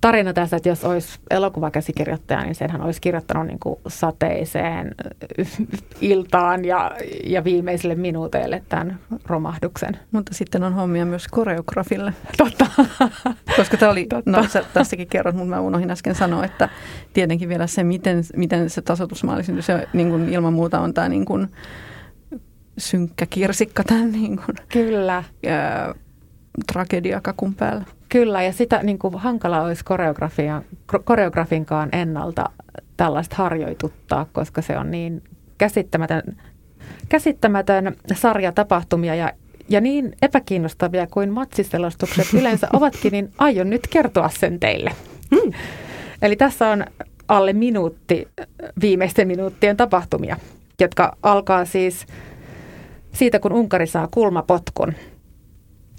tarina 0.00 0.32
tässä, 0.32 0.56
että 0.56 0.68
jos 0.68 0.84
olisi 0.84 1.18
elokuvakäsikirjoittaja, 1.30 2.42
niin 2.42 2.54
senhän 2.54 2.82
olisi 2.82 3.00
kirjoittanut 3.00 3.46
niin 3.46 3.58
kuin 3.58 3.80
sateiseen 3.88 4.94
iltaan 6.00 6.64
ja, 6.64 6.90
ja 7.24 7.44
viimeisille 7.44 7.94
minuuteille 7.94 8.62
tämän 8.68 8.98
romahduksen. 9.26 9.98
Mutta 10.12 10.34
sitten 10.34 10.62
on 10.62 10.74
hommia 10.74 11.06
myös 11.06 11.28
koreografille. 11.28 12.14
Totta. 12.36 12.66
Koska 13.56 13.76
tämä 13.76 13.92
oli, 13.92 14.06
Totta. 14.06 14.30
no 14.30 14.48
sä 14.48 14.64
tässäkin 14.74 15.08
kerrot, 15.08 15.34
mutta 15.34 15.50
mä 15.50 15.60
unohdin 15.60 15.90
äsken 15.90 16.14
sanoa, 16.14 16.44
että 16.44 16.68
tietenkin 17.12 17.48
vielä 17.48 17.66
se, 17.66 17.84
miten, 17.84 18.24
miten 18.36 18.70
se 18.70 18.82
tasoitusmaali 18.82 19.44
syntyi, 19.44 19.62
se 19.62 19.88
niin 19.92 20.08
kuin 20.08 20.28
ilman 20.28 20.52
muuta 20.52 20.80
on 20.80 20.94
tämä 20.94 21.08
niin 21.08 21.24
kuin, 21.24 21.48
synkkä 22.78 23.26
kirsikka 23.26 23.84
tämän 23.84 24.12
niin 24.12 24.36
kuin, 24.36 24.56
Kyllä. 24.68 25.24
Tragediakakun 26.72 27.54
päällä. 27.54 27.84
Kyllä, 28.08 28.42
ja 28.42 28.52
sitä 28.52 28.82
niin 28.82 28.98
kuin 28.98 29.14
hankala 29.14 29.62
olisi 29.62 29.84
koreografinkaan 31.04 31.88
ennalta 31.92 32.50
tällaista 32.96 33.36
harjoituttaa, 33.36 34.26
koska 34.32 34.62
se 34.62 34.78
on 34.78 34.90
niin 34.90 35.22
käsittämätön, 35.58 36.22
käsittämätön 37.08 37.96
sarja 38.14 38.52
tapahtumia 38.52 39.14
ja, 39.14 39.32
ja 39.68 39.80
niin 39.80 40.16
epäkiinnostavia 40.22 41.06
kuin 41.06 41.32
matsiselostukset 41.32 42.26
yleensä 42.40 42.68
ovatkin, 42.72 43.12
niin 43.12 43.32
aion 43.38 43.70
nyt 43.70 43.86
kertoa 43.90 44.28
sen 44.28 44.60
teille. 44.60 44.90
Hmm. 45.34 45.52
Eli 46.22 46.36
tässä 46.36 46.68
on 46.68 46.84
alle 47.28 47.52
minuutti 47.52 48.28
viimeisten 48.80 49.28
minuuttien 49.28 49.76
tapahtumia, 49.76 50.36
jotka 50.80 51.16
alkaa 51.22 51.64
siis– 51.64 52.06
siitä, 53.18 53.38
kun 53.38 53.52
Unkari 53.52 53.86
saa 53.86 54.08
kulmapotkun. 54.10 54.92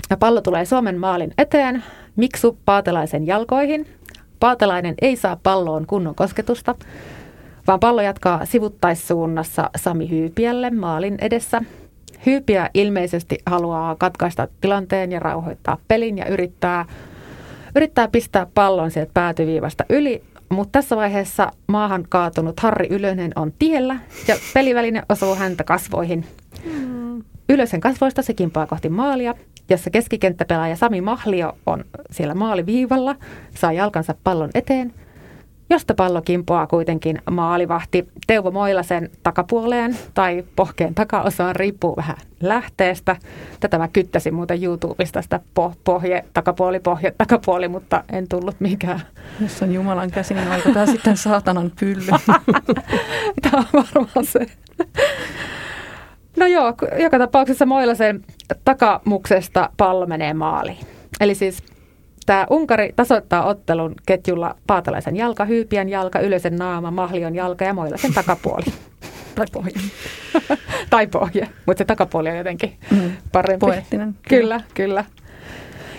Ja 0.09 0.17
pallo 0.17 0.41
tulee 0.41 0.65
Suomen 0.65 0.99
maalin 0.99 1.31
eteen, 1.37 1.83
Miksu 2.15 2.57
Paatelaisen 2.65 3.27
jalkoihin. 3.27 3.87
Paatelainen 4.39 4.95
ei 5.01 5.15
saa 5.15 5.37
palloon 5.43 5.85
kunnon 5.85 6.15
kosketusta, 6.15 6.75
vaan 7.67 7.79
pallo 7.79 8.01
jatkaa 8.01 8.45
sivuttaissuunnassa 8.45 9.69
Sami 9.77 10.09
Hyypiälle 10.09 10.69
maalin 10.69 11.17
edessä. 11.21 11.61
Hyypiä 12.25 12.69
ilmeisesti 12.73 13.37
haluaa 13.45 13.95
katkaista 13.95 14.47
tilanteen 14.61 15.11
ja 15.11 15.19
rauhoittaa 15.19 15.77
pelin 15.87 16.17
ja 16.17 16.25
yrittää, 16.25 16.85
yrittää 17.75 18.07
pistää 18.07 18.47
pallon 18.53 18.91
sieltä 18.91 19.11
päätyviivasta 19.13 19.85
yli, 19.89 20.23
mutta 20.49 20.71
tässä 20.71 20.95
vaiheessa 20.95 21.51
maahan 21.67 22.05
kaatunut 22.09 22.59
Harri 22.59 22.87
Ylönen 22.89 23.31
on 23.35 23.53
tiellä 23.59 23.99
ja 24.27 24.35
peliväline 24.53 25.03
osuu 25.09 25.35
häntä 25.35 25.63
kasvoihin. 25.63 26.25
Mm. 26.65 27.23
Ylösen 27.49 27.81
kasvoista 27.81 28.21
se 28.21 28.33
kimpaa 28.33 28.67
kohti 28.67 28.89
maalia, 28.89 29.35
jossa 29.69 29.89
keskikenttäpelaaja 29.89 30.75
Sami 30.75 31.01
Mahlio 31.01 31.57
on 31.65 31.85
siellä 32.11 32.35
maaliviivalla, 32.35 33.15
saa 33.55 33.71
jalkansa 33.71 34.15
pallon 34.23 34.49
eteen, 34.53 34.93
josta 35.69 35.93
pallo 35.93 36.21
kimpoaa 36.21 36.67
kuitenkin 36.67 37.21
maalivahti 37.31 38.07
Teuvo 38.27 38.51
Moilasen 38.51 39.09
takapuoleen 39.23 39.97
tai 40.13 40.43
pohkeen 40.55 40.95
takaosaan, 40.95 41.55
riippuu 41.55 41.95
vähän 41.97 42.17
lähteestä. 42.41 43.15
Tätä 43.59 43.77
mä 43.77 43.87
kyttäsin 43.87 44.33
muuten 44.33 44.63
YouTubesta 44.63 45.21
sitä 45.21 45.39
po- 45.59 45.75
pohje, 45.83 46.25
takapuoli, 46.33 46.79
pohje, 46.79 47.13
takapuoli, 47.17 47.67
mutta 47.67 48.03
en 48.11 48.27
tullut 48.27 48.59
mikään. 48.59 49.01
Jos 49.41 49.61
on 49.61 49.73
Jumalan 49.73 50.11
käsi, 50.11 50.33
niin 50.33 50.51
onko 50.51 50.69
tämä 50.73 50.85
sitten 50.85 51.17
saatanan 51.17 51.71
pylly? 51.79 52.05
tämä 53.41 53.57
on 53.57 53.65
varmaan 53.73 54.25
se. 54.25 54.45
No 56.39 56.47
joo, 56.47 56.73
joka 56.99 57.19
tapauksessa 57.19 57.65
Moilasen 57.65 58.25
takamuksesta 58.65 59.69
pallo 59.77 60.05
menee 60.05 60.33
maaliin. 60.33 60.77
Eli 61.19 61.35
siis 61.35 61.63
tämä 62.25 62.47
Unkari 62.49 62.93
tasoittaa 62.95 63.45
ottelun 63.45 63.95
ketjulla 64.05 64.55
Paatalaisen 64.67 65.15
jalka, 65.15 65.45
Hyypiän 65.45 65.89
jalka, 65.89 66.19
Ylösen 66.19 66.55
naama, 66.55 66.91
Mahlion 66.91 67.35
jalka 67.35 67.65
ja 67.65 67.73
Moilasen 67.73 68.13
takapuoli. 68.13 68.65
tai 69.35 69.45
pohja. 69.51 69.79
tai 70.89 71.07
pohja, 71.07 71.47
mutta 71.65 71.77
se 71.81 71.85
takapuoli 71.85 72.29
on 72.29 72.37
jotenkin 72.37 72.77
mm, 72.91 73.11
parempi. 73.31 73.65
Poettinen. 73.65 74.15
Kyllä, 74.29 74.61
kyllä. 74.73 75.05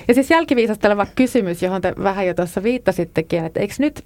Ja 0.09 0.15
siis 0.15 0.31
jälkiviisasteleva 0.31 1.07
kysymys, 1.15 1.63
johon 1.63 1.81
te 1.81 1.95
vähän 2.03 2.27
jo 2.27 2.35
tuossa 2.35 2.63
viittasittekin, 2.63 3.45
että 3.45 3.61
eikö 3.61 3.75
nyt, 3.79 4.05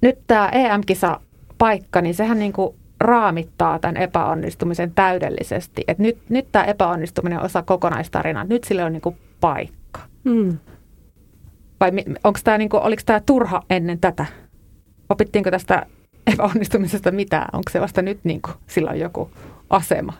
nyt 0.00 0.18
tämä 0.26 0.48
EM-kisa 0.48 1.20
paikka, 1.58 2.00
niin 2.00 2.14
sehän 2.14 2.38
niin 2.38 2.52
kuin 2.52 2.74
raamittaa 3.00 3.78
tämän 3.78 3.96
epäonnistumisen 3.96 4.92
täydellisesti. 4.94 5.84
Että 5.88 6.02
nyt, 6.02 6.18
nyt 6.28 6.46
tämä 6.52 6.64
epäonnistuminen 6.64 7.38
on 7.38 7.44
osa 7.44 7.62
kokonaistarinaa. 7.62 8.44
Nyt 8.44 8.64
sille 8.64 8.84
on 8.84 8.92
niin 8.92 9.00
kuin 9.00 9.16
paikka. 9.40 10.00
Mm. 10.24 10.58
Vai 11.80 11.92
onko 12.24 12.40
tämä, 12.44 12.58
niin 12.58 12.68
kuin, 12.68 12.82
oliko 12.82 13.02
tämä 13.06 13.20
turha 13.20 13.62
ennen 13.70 13.98
tätä? 14.00 14.26
Opittiinko 15.08 15.50
tästä 15.50 15.86
epäonnistumisesta 16.26 17.10
mitään? 17.10 17.48
Onko 17.52 17.70
se 17.72 17.80
vasta 17.80 18.02
nyt 18.02 18.20
niin 18.24 18.42
kuin, 18.42 18.54
sillä 18.66 18.90
on 18.90 18.98
joku 18.98 19.30
asema? 19.70 20.12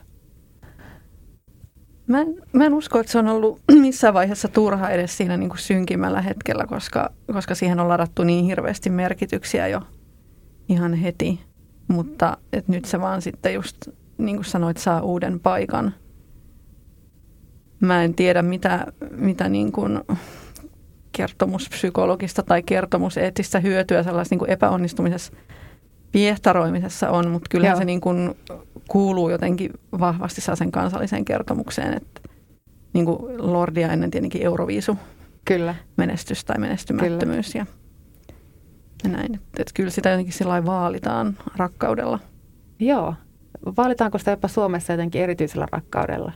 Mä 2.07 2.21
en, 2.21 2.35
mä 2.53 2.65
en 2.65 2.75
usko, 2.75 3.01
että 3.01 3.13
se 3.13 3.19
on 3.19 3.29
ollut 3.29 3.61
missään 3.81 4.15
vaiheessa 4.15 4.49
turha 4.49 4.91
edes 4.91 5.17
siinä 5.17 5.37
niin 5.37 5.49
kuin 5.49 5.59
synkimmällä 5.59 6.23
hetkellä, 6.23 6.67
koska, 6.67 7.11
koska 7.33 7.55
siihen 7.55 7.81
on 7.81 7.89
ladattu 7.89 8.25
niin 8.25 8.45
hirveästi 8.45 8.91
merkityksiä 8.91 9.69
jo 9.69 9.81
ihan 10.69 10.95
heti. 10.95 11.41
Mutta 11.89 12.37
et 12.53 12.69
nyt 12.69 12.85
se 12.85 13.01
vaan 13.01 13.23
sitten 13.23 13.55
just, 13.55 13.77
niin 14.19 14.37
kuin 14.37 14.45
sanoit, 14.45 14.77
saa 14.77 15.03
uuden 15.03 15.41
paikan. 15.41 15.95
Mä 17.81 18.05
en 18.05 18.15
tiedä, 18.15 18.43
mitä, 18.43 18.87
mitä 19.11 19.49
niin 19.49 19.73
kuin 19.73 20.01
kertomuspsykologista 21.13 22.43
tai 22.43 22.63
kertomuseettistä 22.63 23.61
hyötyä 23.61 24.03
sellaisessa 24.03 24.33
niin 24.33 24.39
kuin 24.39 24.51
epäonnistumisessa 24.51 25.33
piehtaroimisessa 26.13 27.11
on, 27.11 27.31
mutta 27.31 27.49
kyllähän 27.51 27.75
Joo. 27.75 27.79
se 27.79 27.85
niin 27.85 28.01
kuin 28.01 28.35
kuuluu 28.89 29.31
jotenkin 29.31 29.71
vahvasti 30.01 30.41
sen 30.41 30.73
kansalliseen 30.73 31.25
kertomukseen, 31.25 31.95
että 31.95 32.21
niin 32.93 33.07
kuin 33.07 33.19
Lordia 33.53 33.93
ennen 33.93 34.11
tietenkin 34.11 34.43
Euroviisu 34.43 34.99
Kyllä. 35.45 35.75
menestys 35.97 36.45
tai 36.45 36.59
menestymättömyys 36.59 37.53
kyllä. 37.53 37.67
ja, 37.69 37.78
ja 39.05 39.11
näin. 39.11 39.35
Että, 39.35 39.49
että 39.59 39.73
kyllä 39.75 39.91
sitä 39.91 40.11
jotenkin 40.11 40.33
sillä 40.33 40.65
vaalitaan 40.67 41.37
rakkaudella. 41.57 42.19
Joo. 42.79 43.15
Vaalitaanko 43.77 44.19
sitä 44.19 44.31
jopa 44.31 44.49
Suomessa 44.49 44.93
jotenkin 44.93 45.23
erityisellä 45.23 45.67
rakkaudella? 45.73 46.33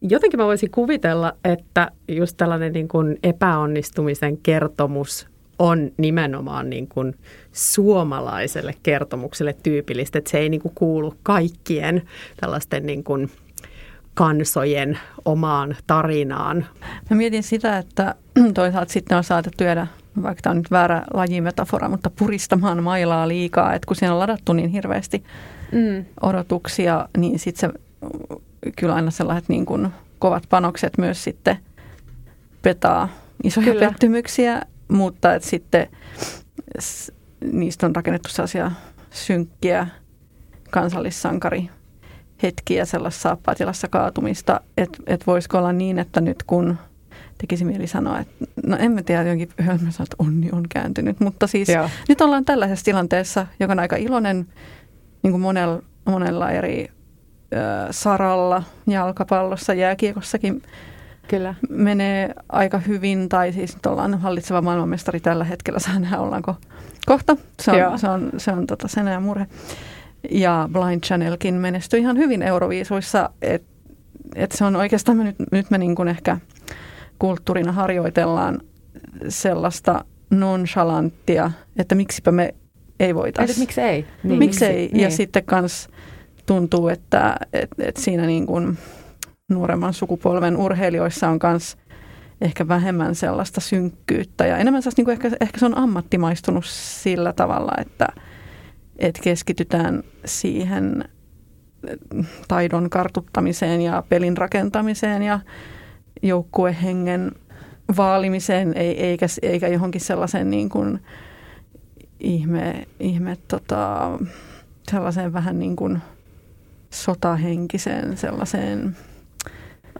Jotenkin 0.00 0.40
mä 0.40 0.46
voisin 0.46 0.70
kuvitella, 0.70 1.32
että 1.44 1.90
just 2.08 2.36
tällainen 2.36 2.72
niin 2.72 2.88
kuin 2.88 3.18
epäonnistumisen 3.22 4.38
kertomus 4.38 5.28
on 5.58 5.90
nimenomaan 5.96 6.70
niin 6.70 6.88
kuin 6.88 7.14
suomalaiselle 7.52 8.74
kertomukselle 8.82 9.56
tyypillistä, 9.62 10.18
että 10.18 10.30
se 10.30 10.38
ei 10.38 10.48
niin 10.48 10.60
kuin 10.60 10.74
kuulu 10.74 11.14
kaikkien 11.22 12.02
tällaisten 12.40 12.86
niin 12.86 13.04
kuin 13.04 13.30
kansojen 14.14 14.98
omaan 15.24 15.76
tarinaan. 15.86 16.66
Mä 17.10 17.16
mietin 17.16 17.42
sitä, 17.42 17.78
että 17.78 18.14
toisaalta 18.54 18.92
sitten 18.92 19.18
on 19.18 19.24
saatettu 19.24 19.64
jäädä, 19.64 19.86
vaikka 20.22 20.42
tämä 20.42 20.50
on 20.50 20.56
nyt 20.56 20.70
väärä 20.70 21.02
lajimetafora, 21.14 21.88
mutta 21.88 22.10
puristamaan 22.10 22.82
mailaa 22.82 23.28
liikaa, 23.28 23.74
että 23.74 23.86
kun 23.86 23.96
siinä 23.96 24.12
on 24.12 24.18
ladattu 24.18 24.52
niin 24.52 24.70
hirveästi 24.70 25.24
mm. 25.72 26.04
odotuksia, 26.20 27.08
niin 27.18 27.38
sitten 27.38 27.70
se 27.70 27.78
kyllä 28.76 28.94
aina 28.94 29.10
sellaiset 29.10 29.48
niin 29.48 29.66
kuin 29.66 29.88
kovat 30.18 30.42
panokset 30.48 30.98
myös 30.98 31.24
sitten 31.24 31.56
petaa 32.62 33.08
isoja 33.44 33.72
Kyllä. 33.72 33.88
pettymyksiä 33.88 34.62
mutta 34.92 35.34
että 35.34 35.48
sitten 35.48 35.88
niistä 37.52 37.86
on 37.86 37.96
rakennettu 37.96 38.28
sellaisia 38.28 38.70
synkkiä 39.10 39.86
kansallissankari 40.70 41.70
hetkiä 42.42 42.84
sellaisessa 42.84 43.28
saappaatilassa 43.28 43.88
kaatumista, 43.88 44.60
että 44.76 44.98
et 45.06 45.26
voisiko 45.26 45.58
olla 45.58 45.72
niin, 45.72 45.98
että 45.98 46.20
nyt 46.20 46.42
kun 46.42 46.78
tekisi 47.42 47.64
mieli 47.64 47.86
sanoa, 47.86 48.18
että 48.18 48.44
no 48.66 48.76
emme 48.76 49.02
tiedä, 49.02 49.22
jonkin 49.22 49.48
hölmö 49.58 49.88
että 49.88 50.16
onni 50.18 50.48
on 50.52 50.64
kääntynyt, 50.68 51.20
mutta 51.20 51.46
siis 51.46 51.68
Joo. 51.68 51.88
nyt 52.08 52.20
ollaan 52.20 52.44
tällaisessa 52.44 52.84
tilanteessa, 52.84 53.46
joka 53.60 53.72
on 53.72 53.78
aika 53.78 53.96
iloinen 53.96 54.46
niin 55.22 55.30
kuin 55.30 55.40
monella, 55.40 55.82
monella 56.04 56.50
eri 56.50 56.88
ö, 57.52 57.56
saralla, 57.90 58.62
jalkapallossa, 58.86 59.74
jääkiekossakin 59.74 60.62
Kyllä. 61.28 61.54
menee 61.70 62.34
aika 62.48 62.78
hyvin, 62.78 63.28
tai 63.28 63.52
siis 63.52 63.74
nyt 63.74 63.86
ollaan 63.86 64.20
hallitseva 64.20 64.62
maailmanmestari 64.62 65.20
tällä 65.20 65.44
hetkellä, 65.44 65.78
saa 65.78 65.98
nähdä 65.98 66.18
ollaanko 66.18 66.56
kohta. 67.06 67.36
Se 67.60 67.70
on, 67.70 67.98
se 67.98 68.08
on, 68.08 68.30
se 68.36 68.52
on 68.52 68.66
tota 68.66 68.88
sen 68.88 69.06
ja 69.06 69.20
murhe. 69.20 69.46
Ja 70.30 70.68
Blind 70.72 71.00
Channelkin 71.00 71.54
menestyi 71.54 72.00
ihan 72.00 72.16
hyvin 72.16 72.42
Euroviisuissa, 72.42 73.30
että 73.42 73.72
et 74.34 74.52
se 74.52 74.64
on 74.64 74.76
oikeastaan, 74.76 75.18
nyt, 75.18 75.36
nyt 75.52 75.70
me 75.70 75.78
niin 75.78 75.94
kuin 75.94 76.08
ehkä 76.08 76.38
kulttuurina 77.22 77.72
harjoitellaan 77.72 78.60
sellaista 79.28 80.04
nonchalanttia, 80.30 81.50
että 81.76 81.94
miksipä 81.94 82.32
me 82.32 82.54
ei 83.00 83.14
voitaisi. 83.14 83.60
Miksi 83.60 83.80
ei? 83.80 84.06
Niin, 84.22 84.38
miksi 84.38 84.64
ei? 84.64 84.88
Niin. 84.92 85.00
Ja 85.00 85.10
sitten 85.10 85.44
kans 85.44 85.88
tuntuu, 86.46 86.88
että 86.88 87.36
et, 87.52 87.70
et 87.78 87.96
siinä 87.96 88.26
niin 88.26 88.46
kuin 88.46 88.78
nuoremman 89.50 89.94
sukupolven 89.94 90.56
urheilijoissa 90.56 91.28
on 91.28 91.38
myös 91.42 91.76
ehkä 92.40 92.68
vähemmän 92.68 93.14
sellaista 93.14 93.60
synkkyyttä 93.60 94.46
ja 94.46 94.56
enemmän 94.56 94.82
sellaista, 94.82 95.00
niin 95.00 95.04
kuin 95.04 95.12
ehkä, 95.12 95.30
ehkä 95.40 95.58
se 95.58 95.66
on 95.66 95.78
ammattimaistunut 95.78 96.64
sillä 96.66 97.32
tavalla, 97.32 97.72
että, 97.80 98.08
että 98.98 99.22
keskitytään 99.22 100.02
siihen 100.24 101.04
taidon 102.48 102.90
kartuttamiseen 102.90 103.80
ja 103.80 104.02
pelin 104.08 104.36
rakentamiseen 104.36 105.22
ja 105.22 105.40
joukkuehengen 106.22 107.32
vaalimiseen, 107.96 108.72
eikä, 108.76 109.26
eikä 109.42 109.68
johonkin 109.68 110.00
sellaiseen 110.00 110.50
niin 110.50 110.68
kuin 110.68 111.00
ihme, 112.20 112.86
ihme 113.00 113.36
tota, 113.48 114.10
sellaiseen 114.90 115.32
vähän 115.32 115.58
niin 115.58 115.76
kuin 115.76 115.98
sotahenkiseen 116.90 118.16
sellaiseen 118.16 118.96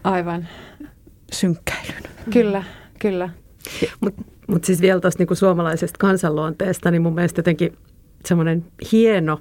Aivan. 0.04 0.48
synkkäilyn. 1.32 2.02
Kyllä, 2.30 2.64
kyllä. 2.98 3.28
Mutta 4.00 4.22
mut 4.48 4.64
siis 4.64 4.80
vielä 4.80 5.00
tuosta 5.00 5.20
niinku 5.20 5.34
suomalaisesta 5.34 5.98
kansanluonteesta, 5.98 6.90
niin 6.90 7.02
mun 7.02 7.14
mielestä 7.14 7.38
jotenkin 7.38 7.76
semmoinen 8.24 8.64
hieno 8.92 9.40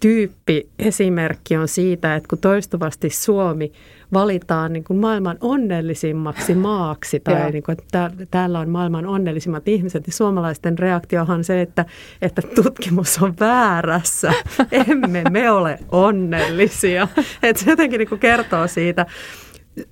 tyyppi 0.00 0.68
esimerkki 0.78 1.56
on 1.56 1.68
siitä, 1.68 2.16
että 2.16 2.28
kun 2.28 2.38
toistuvasti 2.38 3.10
Suomi 3.10 3.72
valitaan 4.12 4.72
niin 4.72 4.84
kuin 4.84 4.96
maailman 4.98 5.36
onnellisimmaksi 5.40 6.54
maaksi 6.54 7.20
tai 7.20 7.50
niin 7.50 7.62
kuin, 7.62 7.76
että 7.78 8.10
täällä 8.30 8.60
on 8.60 8.68
maailman 8.68 9.06
onnellisimmat 9.06 9.68
ihmiset, 9.68 10.06
niin 10.06 10.14
suomalaisten 10.14 10.78
reaktiohan 10.78 11.44
se, 11.44 11.60
että, 11.60 11.84
että 12.22 12.42
tutkimus 12.42 13.22
on 13.22 13.34
väärässä. 13.40 14.32
Emme 14.88 15.24
me 15.30 15.50
ole 15.50 15.78
onnellisia. 15.92 17.08
Että 17.42 17.62
se 17.62 17.70
jotenkin 17.70 17.98
niin 17.98 18.08
kuin 18.08 18.18
kertoo 18.18 18.66
siitä 18.66 19.06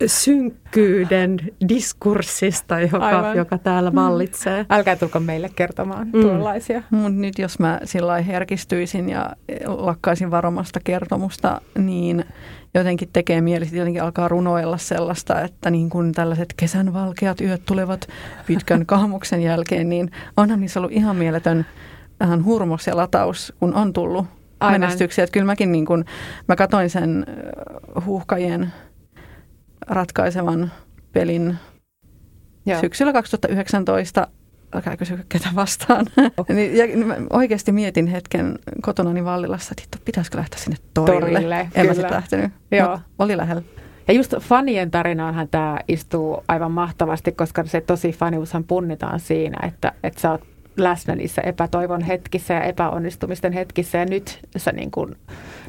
synkkyyden 0.06 1.40
diskurssista, 1.68 2.80
joka, 2.80 3.32
joka 3.36 3.58
täällä 3.58 3.90
mm. 3.90 3.94
vallitsee. 3.94 4.66
Älkää 4.70 4.96
tulko 4.96 5.20
meille 5.20 5.50
kertomaan 5.56 6.06
mm. 6.12 6.20
tuollaisia. 6.20 6.82
Mutta 6.90 7.10
nyt 7.10 7.38
jos 7.38 7.58
mä 7.58 7.80
sillä 7.84 8.20
herkistyisin 8.20 9.08
ja 9.08 9.30
lakkaisin 9.66 10.30
varomasta 10.30 10.80
kertomusta, 10.84 11.60
niin 11.78 12.24
jotenkin 12.74 13.08
tekee 13.12 13.40
mieli, 13.40 13.68
jotenkin 13.72 14.02
alkaa 14.02 14.28
runoilla 14.28 14.78
sellaista, 14.78 15.40
että 15.40 15.70
niin 15.70 15.90
kun 15.90 16.12
tällaiset 16.12 16.54
kesän 16.56 16.92
valkeat 16.92 17.40
yöt 17.40 17.62
tulevat 17.66 18.08
pitkän 18.46 18.86
kahmuksen 18.94 19.42
jälkeen, 19.42 19.88
niin 19.88 20.10
onhan 20.36 20.60
niissä 20.60 20.80
ollut 20.80 20.92
ihan 20.92 21.16
mieletön 21.16 21.66
vähän 22.20 22.44
hurmos 22.44 22.86
ja 22.86 22.96
lataus, 22.96 23.52
kun 23.60 23.74
on 23.74 23.92
tullut 23.92 24.26
Aivan. 24.60 24.80
menestyksiä. 24.80 25.24
Että 25.24 25.32
kyllä 25.32 25.46
mäkin 25.46 25.72
niin 25.72 25.86
kun, 25.86 26.04
mä 26.48 26.56
katoin 26.56 26.90
sen 26.90 27.26
huuhkajien 28.06 28.72
ratkaisevan 29.86 30.72
pelin 31.12 31.56
Joo. 32.66 32.80
syksyllä 32.80 33.12
2019 33.12 34.26
älkää 34.74 34.96
kysy 34.96 35.18
ketä 35.28 35.48
vastaan. 35.54 36.06
Niin, 36.48 36.76
ja 36.76 36.84
oikeasti 37.30 37.72
mietin 37.72 38.06
hetken 38.06 38.58
kotonani 38.82 39.24
Vallilassa, 39.24 39.74
että 39.82 39.98
pitäisikö 40.04 40.38
lähteä 40.38 40.58
sinne 40.58 40.76
torille. 40.94 41.20
torille 41.20 41.60
en 41.60 41.70
kyllä. 41.74 41.88
mä 41.88 41.94
sitten 41.94 42.12
lähtenyt, 42.12 42.52
Joo. 42.70 42.98
oli 43.18 43.36
lähellä. 43.36 43.62
Ja 44.08 44.14
just 44.14 44.34
fanien 44.40 44.90
tarinaanhan 44.90 45.48
tämä 45.48 45.78
istuu 45.88 46.44
aivan 46.48 46.72
mahtavasti, 46.72 47.32
koska 47.32 47.64
se 47.64 47.80
tosi 47.80 48.12
faniushan 48.12 48.64
punnitaan 48.64 49.20
siinä, 49.20 49.68
että, 49.68 49.92
että 50.02 50.20
sä 50.20 50.30
oot 50.30 50.53
läsnä 50.76 51.14
niissä 51.14 51.42
epätoivon 51.42 52.00
hetkissä 52.02 52.54
ja 52.54 52.62
epäonnistumisten 52.62 53.52
hetkissä 53.52 53.98
ja 53.98 54.04
nyt 54.04 54.40
sä, 54.56 54.72
niin 54.72 54.90
kuin, 54.90 55.16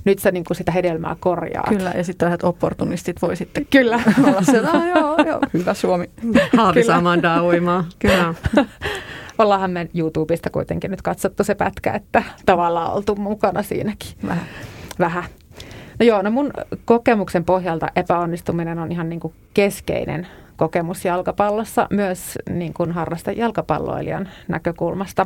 nyt 0.05 0.19
sä 0.19 0.31
niin 0.31 0.43
kuin 0.43 0.57
sitä 0.57 0.71
hedelmää 0.71 1.15
korjaat. 1.19 1.69
Kyllä, 1.69 1.91
ja 1.97 2.03
sitten 2.03 2.17
tällaiset 2.17 2.43
opportunistit 2.43 3.21
voi 3.21 3.35
sitten 3.35 3.65
Kyllä. 3.65 3.99
olla 4.27 4.41
se, 4.41 4.57
joo, 4.95 5.17
joo, 5.27 5.41
hyvä 5.53 5.73
Suomi. 5.73 6.09
Haavisamandaa 6.57 7.43
uimaa. 7.43 7.85
Kyllä. 7.99 8.33
Ollaanhan 9.37 9.71
me 9.71 9.89
YouTubesta 9.93 10.49
kuitenkin 10.49 10.91
nyt 10.91 11.01
katsottu 11.01 11.43
se 11.43 11.55
pätkä, 11.55 11.93
että 11.93 12.23
tavallaan 12.45 12.93
oltu 12.93 13.15
mukana 13.15 13.63
siinäkin. 13.63 14.09
Vähän. 14.27 14.45
Vähän. 14.99 15.23
No 15.99 16.05
joo, 16.05 16.21
no 16.21 16.31
mun 16.31 16.51
kokemuksen 16.85 17.45
pohjalta 17.45 17.87
epäonnistuminen 17.95 18.79
on 18.79 18.91
ihan 18.91 19.09
niin 19.09 19.19
kuin 19.19 19.33
keskeinen 19.53 20.27
kokemus 20.57 21.05
jalkapallossa 21.05 21.87
myös 21.89 22.37
niin 22.49 22.73
kuin 22.73 22.91
harrasta 22.91 23.31
jalkapalloilijan 23.31 24.29
näkökulmasta. 24.47 25.25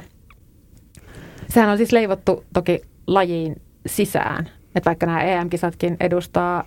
Sehän 1.49 1.69
on 1.69 1.77
siis 1.77 1.91
leivottu 1.91 2.43
toki 2.53 2.81
lajiin 3.07 3.61
sisään. 3.85 4.49
Että 4.75 4.89
vaikka 4.89 5.05
nämä 5.05 5.21
EM-kisatkin 5.21 5.97
edustaa 5.99 6.63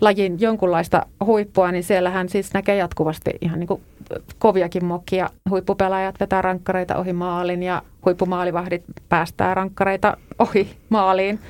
lajin 0.00 0.40
jonkunlaista 0.40 1.06
huippua, 1.24 1.72
niin 1.72 1.84
siellähän 1.84 2.28
siis 2.28 2.54
näkee 2.54 2.76
jatkuvasti 2.76 3.30
ihan 3.40 3.60
niin 3.60 3.68
kuin 3.68 3.82
koviakin 4.38 4.84
mokia. 4.84 5.30
Huippupelaajat 5.50 6.20
vetää 6.20 6.42
rankkareita 6.42 6.96
ohi 6.96 7.12
maalin 7.12 7.62
ja 7.62 7.82
huippumaalivahdit 8.04 8.84
päästää 9.08 9.54
rankkareita 9.54 10.16
ohi 10.38 10.76
maaliin. 10.88 11.40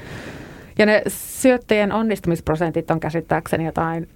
Ja 0.78 0.86
ne 0.86 1.02
syöttäjien 1.08 1.92
onnistumisprosentit 1.92 2.90
on 2.90 3.00
käsittääkseni 3.00 3.64
jotain 3.64 4.08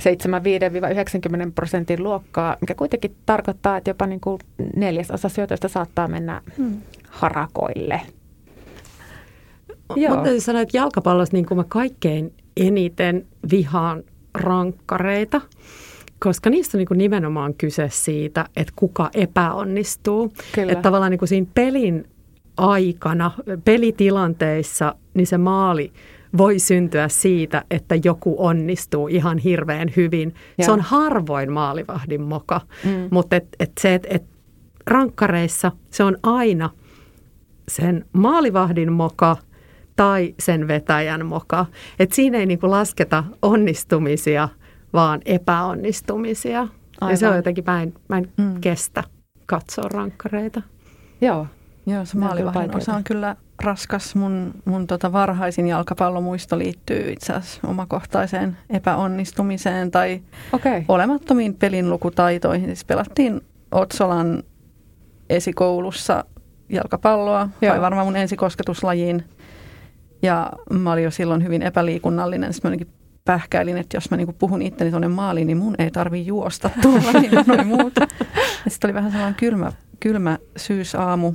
75-90 0.00 1.52
prosentin 1.54 2.02
luokkaa, 2.02 2.56
mikä 2.60 2.74
kuitenkin 2.74 3.16
tarkoittaa, 3.26 3.76
että 3.76 3.90
jopa 3.90 4.06
niin 4.06 4.20
kuin 4.20 4.38
neljäsosa 4.76 5.28
syötöistä 5.28 5.68
saattaa 5.68 6.08
mennä 6.08 6.42
hmm. 6.56 6.76
harakoille. 7.10 8.00
Joo. 9.96 10.14
Mutta 10.14 10.40
sanoa, 10.40 10.62
että 10.62 10.76
jalkapallossa 10.76 11.36
niin 11.36 11.46
kuin 11.46 11.58
mä 11.58 11.64
kaikkein 11.68 12.32
eniten 12.56 13.26
vihaan 13.50 14.02
rankkareita, 14.34 15.40
koska 16.18 16.50
niistä 16.50 16.76
on 16.76 16.78
niin 16.78 16.88
kuin 16.88 16.98
nimenomaan 16.98 17.54
kyse 17.54 17.88
siitä, 17.92 18.44
että 18.56 18.72
kuka 18.76 19.10
epäonnistuu. 19.14 20.32
Kyllä. 20.54 20.72
Että 20.72 20.82
tavallaan 20.82 21.10
niin 21.10 21.18
kuin 21.18 21.28
siinä 21.28 21.46
pelin 21.54 22.08
aikana, 22.56 23.30
pelitilanteissa, 23.64 24.94
niin 25.14 25.26
se 25.26 25.38
maali 25.38 25.92
voi 26.36 26.58
syntyä 26.58 27.08
siitä, 27.08 27.64
että 27.70 27.94
joku 28.04 28.34
onnistuu 28.38 29.08
ihan 29.08 29.38
hirveän 29.38 29.88
hyvin. 29.96 30.34
Joo. 30.58 30.66
Se 30.66 30.72
on 30.72 30.80
harvoin 30.80 31.52
maalivahdin 31.52 32.22
moka, 32.22 32.60
mm. 32.84 33.08
mutta 33.10 33.36
et, 33.36 33.48
et 33.60 33.72
se, 33.80 33.94
että 33.94 34.08
et 34.10 34.24
rankkareissa 34.86 35.72
se 35.90 36.04
on 36.04 36.16
aina 36.22 36.70
sen 37.68 38.04
maalivahdin 38.12 38.92
moka 38.92 39.36
tai 39.96 40.34
sen 40.38 40.68
vetäjän 40.68 41.26
moka. 41.26 41.66
Et 41.98 42.12
siinä 42.12 42.38
ei 42.38 42.46
niinku 42.46 42.70
lasketa 42.70 43.24
onnistumisia, 43.42 44.48
vaan 44.92 45.20
epäonnistumisia. 45.24 46.60
Aivan. 46.60 47.12
Ja 47.12 47.16
se 47.16 47.28
on 47.28 47.36
jotenkin, 47.36 47.64
mä 47.66 47.82
en, 47.82 47.94
mä 48.08 48.18
en 48.18 48.32
mm. 48.36 48.60
kestä 48.60 49.04
katsoa 49.46 49.88
rankkareita. 49.92 50.62
Joo. 51.20 51.46
Joo, 51.86 52.04
se 52.04 52.18
maalivahdin 52.18 52.76
osa 52.76 52.94
on 52.94 53.04
kyllä 53.04 53.36
raskas. 53.62 54.14
Mun, 54.14 54.54
mun 54.64 54.86
tota 54.86 55.12
varhaisin 55.12 55.68
jalkapallomuisto 55.68 56.58
liittyy 56.58 57.12
itse 57.12 57.32
asiassa 57.32 57.68
omakohtaiseen 57.68 58.56
epäonnistumiseen 58.70 59.90
tai 59.90 60.20
okay. 60.52 60.84
olemattomiin 60.88 61.54
pelinlukutaitoihin. 61.54 62.66
Siis 62.66 62.84
pelattiin 62.84 63.40
Otsolan 63.72 64.42
esikoulussa 65.30 66.24
jalkapalloa, 66.68 67.48
Joo. 67.62 67.72
vai 67.72 67.80
varmaan 67.80 68.06
mun 68.06 68.16
ensikosketuslajiin. 68.16 69.24
Ja 70.22 70.52
mä 70.70 70.92
olin 70.92 71.04
jo 71.04 71.10
silloin 71.10 71.44
hyvin 71.44 71.62
epäliikunnallinen. 71.62 72.52
Sitten 72.52 72.70
mä 72.70 72.76
pähkäilin, 73.24 73.76
että 73.76 73.96
jos 73.96 74.10
mä 74.10 74.16
niinku 74.16 74.32
puhun 74.32 74.62
itteni 74.62 74.90
tuonne 74.90 75.08
maaliin, 75.08 75.46
niin 75.46 75.58
mun 75.58 75.74
ei 75.78 75.90
tarvi 75.90 76.26
juosta 76.26 76.70
tuolla 76.82 77.12
niin 77.20 77.32
noin 77.46 77.66
muuta. 77.66 78.06
Sitten 78.68 78.88
oli 78.88 78.94
vähän 78.94 79.10
sellainen 79.10 79.34
kylmä, 79.34 79.72
kylmä 80.00 80.38
syysaamu 80.56 81.34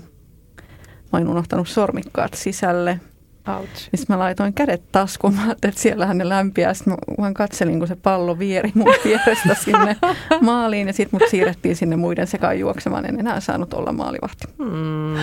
Mä 1.12 1.18
olin 1.20 1.28
unohtanut 1.28 1.68
sormikkaat 1.68 2.34
sisälle. 2.34 3.00
Ouch. 3.48 3.76
Sitten 3.76 4.06
mä 4.10 4.20
laitoin 4.20 4.54
kädet 4.54 4.84
taskuun, 4.92 5.34
mä 5.34 5.52
että 5.52 5.82
siellähän 5.82 6.18
ne 6.18 6.30
lämpiää. 6.30 6.74
Sitten 6.74 6.94
mä 6.94 6.98
vaan 7.18 7.34
katselin, 7.34 7.80
kun 7.80 7.88
se 7.88 7.96
pallo 7.96 8.40
vieri 8.40 8.72
mun 8.76 8.88
vierestä 9.06 9.54
sinne 9.54 9.98
maaliin 10.42 10.88
ja 10.88 10.94
sitten 10.94 11.20
mut 11.20 11.30
siirrettiin 11.30 11.76
sinne 11.76 11.96
muiden 11.96 12.28
sekaan 12.28 12.60
juoksemaan. 12.60 13.06
En 13.06 13.20
enää 13.20 13.40
saanut 13.40 13.74
olla 13.74 13.92
maalivahti. 13.92 14.48
Hmm. 14.58 15.16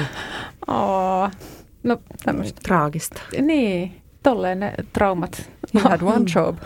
Oh. 0.68 1.30
No 1.82 2.00
tämmöistä. 2.24 2.60
Traagista. 2.64 3.22
Niin, 3.42 4.02
tolleen 4.22 4.60
ne 4.60 4.72
traumat. 4.92 5.50
You 5.74 5.84
had 5.84 6.00
one 6.02 6.24
job. 6.34 6.56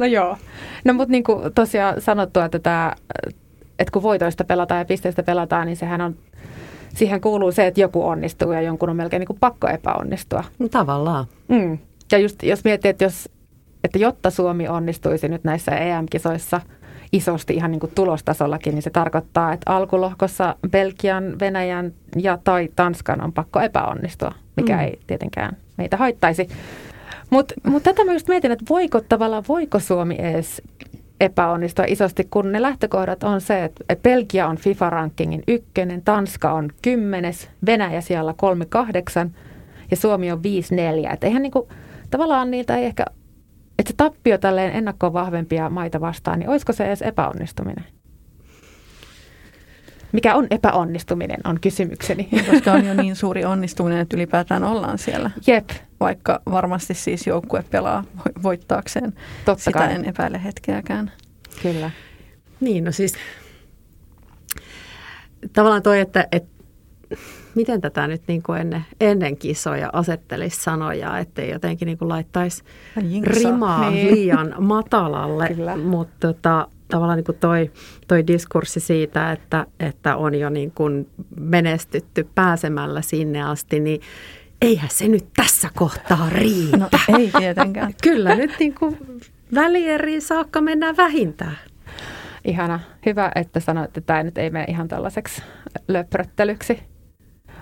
no 0.00 0.06
joo. 0.06 0.36
No 0.84 0.92
mutta 0.92 1.12
niin 1.12 1.24
kuin 1.24 1.54
tosiaan 1.54 2.00
sanottua, 2.00 2.44
että 2.44 2.58
tämä 2.58 2.92
että 3.82 3.92
kun 3.92 4.02
voitoista 4.02 4.44
pelataan 4.44 4.78
ja 4.78 4.84
pisteistä 4.84 5.22
pelataan, 5.22 5.66
niin 5.66 5.76
sehän 5.76 6.00
on 6.00 6.16
siihen 6.94 7.20
kuuluu 7.20 7.52
se, 7.52 7.66
että 7.66 7.80
joku 7.80 8.06
onnistuu 8.06 8.52
ja 8.52 8.60
jonkun 8.60 8.90
on 8.90 8.96
melkein 8.96 9.20
niin 9.20 9.26
kuin 9.26 9.38
pakko 9.40 9.68
epäonnistua. 9.68 10.44
No, 10.58 10.68
tavallaan. 10.68 11.26
Mm. 11.48 11.78
Ja 12.12 12.18
just 12.18 12.42
jos 12.42 12.64
miettii, 12.64 12.88
että, 12.88 13.04
jos, 13.04 13.28
että 13.84 13.98
jotta 13.98 14.30
Suomi 14.30 14.68
onnistuisi 14.68 15.28
nyt 15.28 15.44
näissä 15.44 15.72
EM-kisoissa 15.76 16.60
isosti 17.12 17.54
ihan 17.54 17.70
niin 17.70 17.80
kuin 17.80 17.92
tulostasollakin, 17.94 18.74
niin 18.74 18.82
se 18.82 18.90
tarkoittaa, 18.90 19.52
että 19.52 19.72
alkulohkossa 19.72 20.56
Belgian, 20.70 21.40
Venäjän 21.40 21.92
ja 22.16 22.38
tai 22.44 22.68
Tanskan 22.76 23.24
on 23.24 23.32
pakko 23.32 23.60
epäonnistua, 23.60 24.32
mikä 24.56 24.76
mm. 24.76 24.80
ei 24.80 24.98
tietenkään 25.06 25.56
meitä 25.76 25.96
haittaisi. 25.96 26.48
Mutta 27.30 27.54
mut 27.66 27.82
tätä 27.82 28.04
mä 28.04 28.12
just 28.12 28.28
mietin, 28.28 28.52
että 28.52 28.64
voiko 28.68 29.00
tavallaan, 29.00 29.44
voiko 29.48 29.78
Suomi 29.78 30.16
edes 30.18 30.62
epäonnistua 31.20 31.84
isosti, 31.88 32.28
kun 32.30 32.52
ne 32.52 32.62
lähtökohdat 32.62 33.22
on 33.24 33.40
se, 33.40 33.64
että 33.64 33.96
Belgia 34.02 34.48
on 34.48 34.56
FIFA-rankingin 34.56 35.42
ykkönen, 35.48 36.02
Tanska 36.02 36.52
on 36.52 36.70
kymmenes, 36.82 37.50
Venäjä 37.66 38.00
siellä 38.00 38.34
38 38.36 39.34
ja 39.90 39.96
Suomi 39.96 40.32
on 40.32 40.38
5-4. 41.08 41.12
Että 41.12 41.26
eihän 41.26 41.42
niinku, 41.42 41.68
tavallaan 42.10 42.50
niiltä 42.50 42.76
ei 42.76 42.84
ehkä, 42.84 43.04
että 43.78 43.90
se 43.90 43.96
tappio 43.96 44.38
tälleen 44.38 44.76
ennakkoon 44.76 45.12
vahvempia 45.12 45.70
maita 45.70 46.00
vastaan, 46.00 46.38
niin 46.38 46.50
olisiko 46.50 46.72
se 46.72 46.84
edes 46.84 47.02
epäonnistuminen? 47.02 47.84
Mikä 50.12 50.34
on 50.34 50.46
epäonnistuminen, 50.50 51.40
on 51.44 51.60
kysymykseni. 51.60 52.28
Koska 52.50 52.72
on 52.72 52.86
jo 52.86 52.94
niin 52.94 53.16
suuri 53.16 53.44
onnistuminen, 53.44 53.98
että 54.00 54.16
ylipäätään 54.16 54.64
ollaan 54.64 54.98
siellä. 54.98 55.30
Jep. 55.46 55.70
Vaikka 56.00 56.40
varmasti 56.50 56.94
siis 56.94 57.26
joukkue 57.26 57.64
pelaa 57.70 58.04
voittaakseen. 58.42 59.12
Totta 59.44 59.64
Sitä 59.64 59.78
kai. 59.78 59.94
en 59.94 60.04
epäile 60.04 60.44
hetkeäkään. 60.44 61.12
Kyllä. 61.62 61.90
Niin, 62.60 62.84
no 62.84 62.92
siis 62.92 63.14
tavallaan 65.52 65.82
toi, 65.82 66.00
että, 66.00 66.28
että 66.32 66.52
miten 67.54 67.80
tätä 67.80 68.06
nyt 68.06 68.22
niin 68.26 68.42
kuin 68.42 68.60
ennen, 68.60 68.84
ennen 69.00 69.36
kisoja 69.36 69.90
asettelisi 69.92 70.62
sanoja, 70.62 71.18
ettei 71.18 71.50
jotenkin 71.50 71.86
niin 71.86 71.98
kuin 71.98 72.08
laittaisi 72.08 72.62
rimaa 73.22 73.90
niin. 73.90 74.14
liian 74.14 74.54
matalalle, 74.58 75.48
Kyllä. 75.48 75.76
mutta 75.76 76.28
tota, 76.28 76.68
tavallaan 76.92 77.16
niin 77.16 77.24
kuin 77.24 77.38
toi, 77.38 77.70
toi 78.08 78.26
diskurssi 78.26 78.80
siitä, 78.80 79.32
että, 79.32 79.66
että 79.80 80.16
on 80.16 80.34
jo 80.34 80.50
niin 80.50 80.70
kuin 80.70 81.08
menestytty 81.40 82.28
pääsemällä 82.34 83.02
sinne 83.02 83.42
asti, 83.42 83.80
niin 83.80 84.00
eihän 84.62 84.90
se 84.92 85.08
nyt 85.08 85.26
tässä 85.36 85.70
kohtaa 85.76 86.28
riitä. 86.30 86.76
No 86.76 86.88
ei 87.18 87.30
tietenkään. 87.38 87.94
Kyllä 88.02 88.34
nyt 88.34 88.50
niin 88.58 88.74
kuin 88.74 88.98
välieriin 89.54 90.22
saakka 90.22 90.60
mennään 90.60 90.96
vähintään. 90.96 91.58
Ihana. 92.44 92.80
Hyvä, 93.06 93.32
että 93.34 93.60
sanoit, 93.60 93.88
että 93.88 94.00
tämä 94.00 94.22
nyt 94.22 94.38
ei 94.38 94.50
mene 94.50 94.64
ihan 94.68 94.88
tällaiseksi 94.88 95.42
löpröttelyksi. 95.88 96.82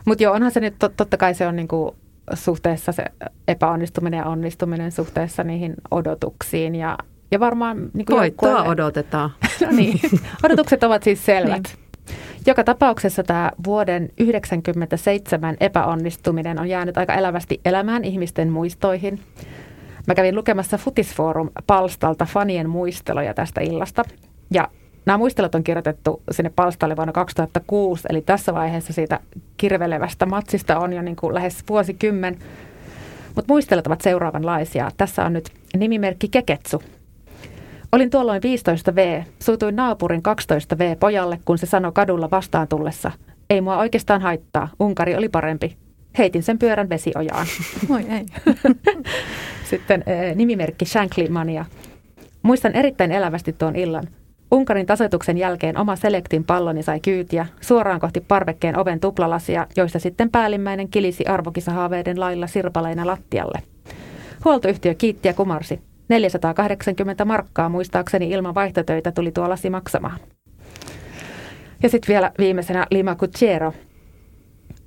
Mutta 0.05 0.23
joo, 0.23 0.35
onhan 0.35 0.51
se 0.51 0.61
nyt, 0.61 0.75
totta 0.97 1.17
kai 1.17 1.35
se 1.35 1.47
on 1.47 1.57
niinku 1.57 1.97
suhteessa 2.35 2.93
se 2.93 3.05
epäonnistuminen 3.49 4.19
ja 4.19 4.25
onnistuminen 4.25 4.93
suhteessa 4.93 5.45
niihin 5.45 5.75
odotuksiin 5.91 6.75
ja 6.75 6.99
ja 7.31 7.41
varmaan... 7.41 7.77
Niin 7.77 8.07
Voittoa 8.11 8.25
joukkueelle... 8.25 8.71
odotetaan. 8.71 9.31
no 9.67 9.73
niin, 9.73 10.01
odotukset 10.43 10.85
ovat 10.85 11.03
siis 11.03 11.27
selvät. 11.27 11.63
niin. 11.63 11.91
Joka 12.47 12.65
tapauksessa 12.65 13.23
tämä 13.23 13.53
vuoden 13.65 14.03
1997 14.03 15.57
epäonnistuminen 15.61 16.61
on 16.61 16.69
jäänyt 16.69 16.99
aika 16.99 17.15
elävästi 17.15 17.61
elämään 17.65 18.05
ihmisten 18.05 18.51
muistoihin. 18.51 19.21
Mä 20.07 20.15
kävin 20.15 20.35
lukemassa 20.35 20.77
Futisforum-palstalta 20.77 22.25
fanien 22.25 22.71
muisteloja 22.71 23.35
tästä 23.35 23.61
illasta. 23.61 24.05
Ja 24.51 24.69
nämä 25.07 25.19
muistelot 25.19 25.55
on 25.55 25.65
kirjoitettu 25.65 26.23
sinne 26.31 26.51
palstalle 26.57 26.97
vuonna 26.97 27.13
2006, 27.13 28.03
eli 28.11 28.21
tässä 28.23 28.55
vaiheessa 28.55 28.93
siitä 28.93 29.21
kirvelevästä 29.57 30.27
matsista 30.27 30.79
on 30.79 30.93
jo 30.93 31.03
niin 31.03 31.17
kuin 31.17 31.35
lähes 31.35 31.65
vuosikymmen. 31.69 32.39
Mutta 33.35 33.53
muistelut 33.53 33.87
ovat 33.87 34.01
seuraavanlaisia. 34.01 34.91
Tässä 34.97 35.25
on 35.25 35.33
nyt 35.33 35.51
nimimerkki 35.77 36.29
Keketsu, 36.29 36.83
Olin 37.93 38.11
tuolloin 38.11 38.43
15V, 38.43 39.25
suutuin 39.39 39.77
naapurin 39.77 40.23
12V 40.29 40.97
pojalle, 41.01 41.41
kun 41.45 41.59
se 41.59 41.67
sanoi 41.67 41.93
kadulla 41.93 42.31
vastaan 42.31 42.69
tullessa. 42.69 43.13
Ei 43.51 43.61
mua 43.61 43.77
oikeastaan 43.77 44.21
haittaa, 44.21 44.69
Unkari 44.81 45.17
oli 45.17 45.29
parempi. 45.29 45.77
Heitin 46.19 46.43
sen 46.43 46.59
pyörän 46.59 46.89
vesiojaan. 46.89 47.47
Moi 47.89 48.05
ei. 48.09 48.27
Sitten 49.71 50.05
eh, 50.07 50.37
nimimerkki 50.37 50.85
Shankly-mania. 50.85 51.65
Muistan 52.43 52.73
erittäin 52.77 53.13
elävästi 53.13 53.53
tuon 53.53 53.77
illan. 53.77 54.05
Unkarin 54.51 54.87
tasoituksen 54.87 55.39
jälkeen 55.39 55.79
oma 55.79 55.97
selektin 55.97 56.45
palloni 56.45 56.83
sai 56.83 57.01
kyytiä 57.01 57.47
suoraan 57.61 58.01
kohti 58.01 58.21
parvekkeen 58.21 58.79
oven 58.79 59.01
tuplalasia, 59.01 59.67
joista 59.77 59.99
sitten 59.99 60.31
päällimmäinen 60.31 60.89
kilisi 60.89 61.27
arvokisahaaveiden 61.27 62.21
lailla 62.21 62.47
sirpaleina 62.47 63.07
lattialle. 63.07 63.63
Huoltoyhtiö 64.45 64.95
kiitti 64.95 65.29
ja 65.29 65.35
kumarsi. 65.35 65.90
480 66.11 67.25
markkaa 67.25 67.69
muistaakseni 67.69 68.31
ilman 68.31 68.55
vaihtotöitä 68.55 69.13
tuli 69.13 69.33
tuo 69.33 69.49
lasi 69.49 69.71
maksamaan. 69.71 70.21
Ja 71.83 71.89
sitten 71.89 72.09
vielä 72.09 72.33
viimeisenä 72.39 72.87
Lima 72.91 73.15
Cucciero. 73.15 73.73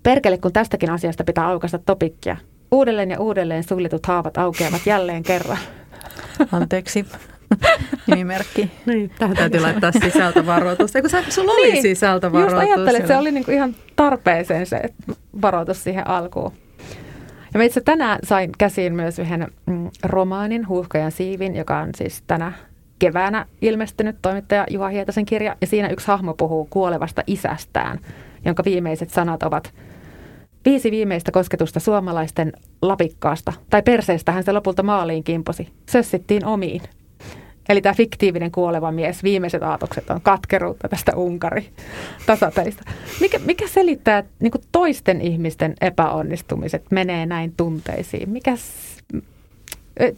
Perkele, 0.03 0.38
kun 0.38 0.53
tästäkin 0.53 0.89
asiasta 0.89 1.23
pitää 1.23 1.47
aukaista 1.47 1.79
topikkia. 1.79 2.38
Uudelleen 2.71 3.12
ja 3.12 3.19
uudelleen 3.19 3.63
suljetut 3.63 4.05
haavat 4.05 4.38
aukeavat 4.38 4.81
jälleen 4.86 5.23
kerran. 5.23 5.57
Anteeksi. 6.51 7.05
Nimimerkki. 8.07 8.71
Niin, 8.86 9.12
tähän 9.19 9.38
täytyy 9.38 9.59
laittaa 9.59 9.91
sisältövaroitus. 9.91 10.95
Eikö 10.95 11.09
sä, 11.09 11.23
sulla 11.29 11.51
oli 11.51 11.71
niin, 11.71 11.81
sisältövaroitus? 11.81 12.53
Just 12.53 12.63
ajattelin, 12.63 13.01
että 13.01 13.13
se 13.13 13.17
oli 13.17 13.31
niinku 13.31 13.51
ihan 13.51 13.75
tarpeeseen 13.95 14.65
se 14.65 14.81
varoitus 15.41 15.83
siihen 15.83 16.07
alkuun. 16.07 16.53
Ja 17.53 17.57
mä 17.57 17.63
itse 17.63 17.81
tänään 17.81 18.19
sain 18.23 18.49
käsiin 18.57 18.95
myös 18.95 19.19
yhden 19.19 19.47
mm, 19.65 19.89
romaanin, 20.03 20.67
Huuhkajan 20.67 21.11
siivin, 21.11 21.55
joka 21.55 21.79
on 21.79 21.89
siis 21.95 22.23
tänä 22.27 22.51
keväänä 22.99 23.45
ilmestynyt 23.61 24.15
toimittaja 24.21 24.65
Juha 24.69 24.89
Hietasen 24.89 25.25
kirja. 25.25 25.55
Ja 25.61 25.67
siinä 25.67 25.89
yksi 25.89 26.07
hahmo 26.07 26.33
puhuu 26.33 26.67
kuolevasta 26.69 27.23
isästään, 27.27 27.99
jonka 28.45 28.63
viimeiset 28.65 29.09
sanat 29.09 29.43
ovat 29.43 29.73
Viisi 30.65 30.91
viimeistä 30.91 31.31
kosketusta 31.31 31.79
suomalaisten 31.79 32.53
lapikkaasta, 32.81 33.53
tai 33.69 33.81
perseestähän 33.81 34.43
se 34.43 34.51
lopulta 34.51 34.83
maaliin 34.83 35.23
kimposi. 35.23 35.67
Sössittiin 35.89 36.45
omiin. 36.45 36.81
Eli 37.69 37.82
tämä 37.82 37.93
fiktiivinen 37.93 38.52
kuoleva 38.52 38.91
mies, 38.91 39.23
viimeiset 39.23 39.63
aatokset 39.63 40.10
on 40.10 40.21
katkeruutta 40.21 40.89
tästä 40.89 41.15
Unkari 41.15 41.69
tasapelistä. 42.26 42.84
Mikä, 43.21 43.39
mikä 43.39 43.67
selittää, 43.67 44.23
niin 44.39 44.52
toisten 44.71 45.21
ihmisten 45.21 45.76
epäonnistumiset 45.82 46.86
menee 46.91 47.26
näin 47.26 47.54
tunteisiin? 47.58 48.30
Mikäs, 48.30 48.62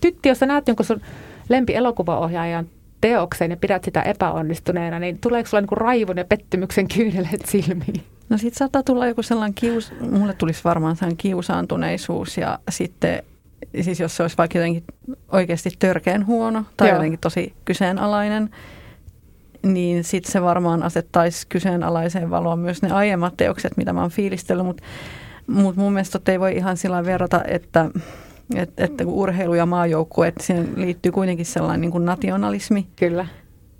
tytti, 0.01 0.29
jos 0.29 0.39
sä 0.39 0.45
näet 0.45 0.67
jonkun 0.67 0.85
sun 0.85 1.01
lempielokuvaohjaajan 1.49 2.67
teoksen 3.01 3.51
ja 3.51 3.57
pidät 3.57 3.83
sitä 3.83 4.01
epäonnistuneena, 4.01 4.99
niin 4.99 5.17
tuleeko 5.17 5.49
sulla 5.49 5.61
niin 5.61 5.77
raivon 5.77 6.17
ja 6.17 6.25
pettymyksen 6.25 6.87
kyyneleet 6.87 7.45
silmiin? 7.45 8.03
No 8.29 8.37
sitten 8.37 8.57
saattaa 8.57 8.83
tulla 8.83 9.07
joku 9.07 9.23
sellainen 9.23 9.53
kius, 9.53 9.93
mulle 10.11 10.33
tulisi 10.33 10.63
varmaan 10.63 10.95
sellainen 10.95 11.17
kiusaantuneisuus 11.17 12.37
ja 12.37 12.59
sitten 12.69 13.23
siis 13.81 13.99
jos 13.99 14.15
se 14.15 14.23
olisi 14.23 14.37
vaikka 14.37 14.57
jotenkin 14.57 14.83
oikeasti 15.31 15.69
törkeän 15.79 16.25
huono 16.25 16.63
tai 16.77 16.87
Joo. 16.87 16.95
jotenkin 16.95 17.19
tosi 17.19 17.53
kyseenalainen, 17.65 18.49
niin 19.63 20.03
sitten 20.03 20.31
se 20.31 20.41
varmaan 20.41 20.83
asettaisi 20.83 21.47
kyseenalaiseen 21.49 22.29
valoon 22.29 22.59
myös 22.59 22.81
ne 22.81 22.91
aiemmat 22.91 23.37
teokset, 23.37 23.77
mitä 23.77 23.93
mä 23.93 24.01
oon 24.01 24.11
fiilistellyt, 24.11 24.65
mutta 24.65 24.83
mut 25.47 25.75
mun 25.75 25.93
mielestä 25.93 26.31
ei 26.31 26.39
voi 26.39 26.55
ihan 26.55 26.77
sillä 26.77 27.05
verrata, 27.05 27.41
että, 27.47 27.89
että, 28.55 28.83
että 28.83 29.05
urheilu 29.07 29.53
ja 29.53 29.65
maajoukkue, 29.65 30.27
että 30.27 30.43
siihen 30.43 30.69
liittyy 30.75 31.11
kuitenkin 31.11 31.45
sellainen 31.45 31.81
niin 31.81 31.91
kuin 31.91 32.05
nationalismi. 32.05 32.87
Kyllä. 32.95 33.27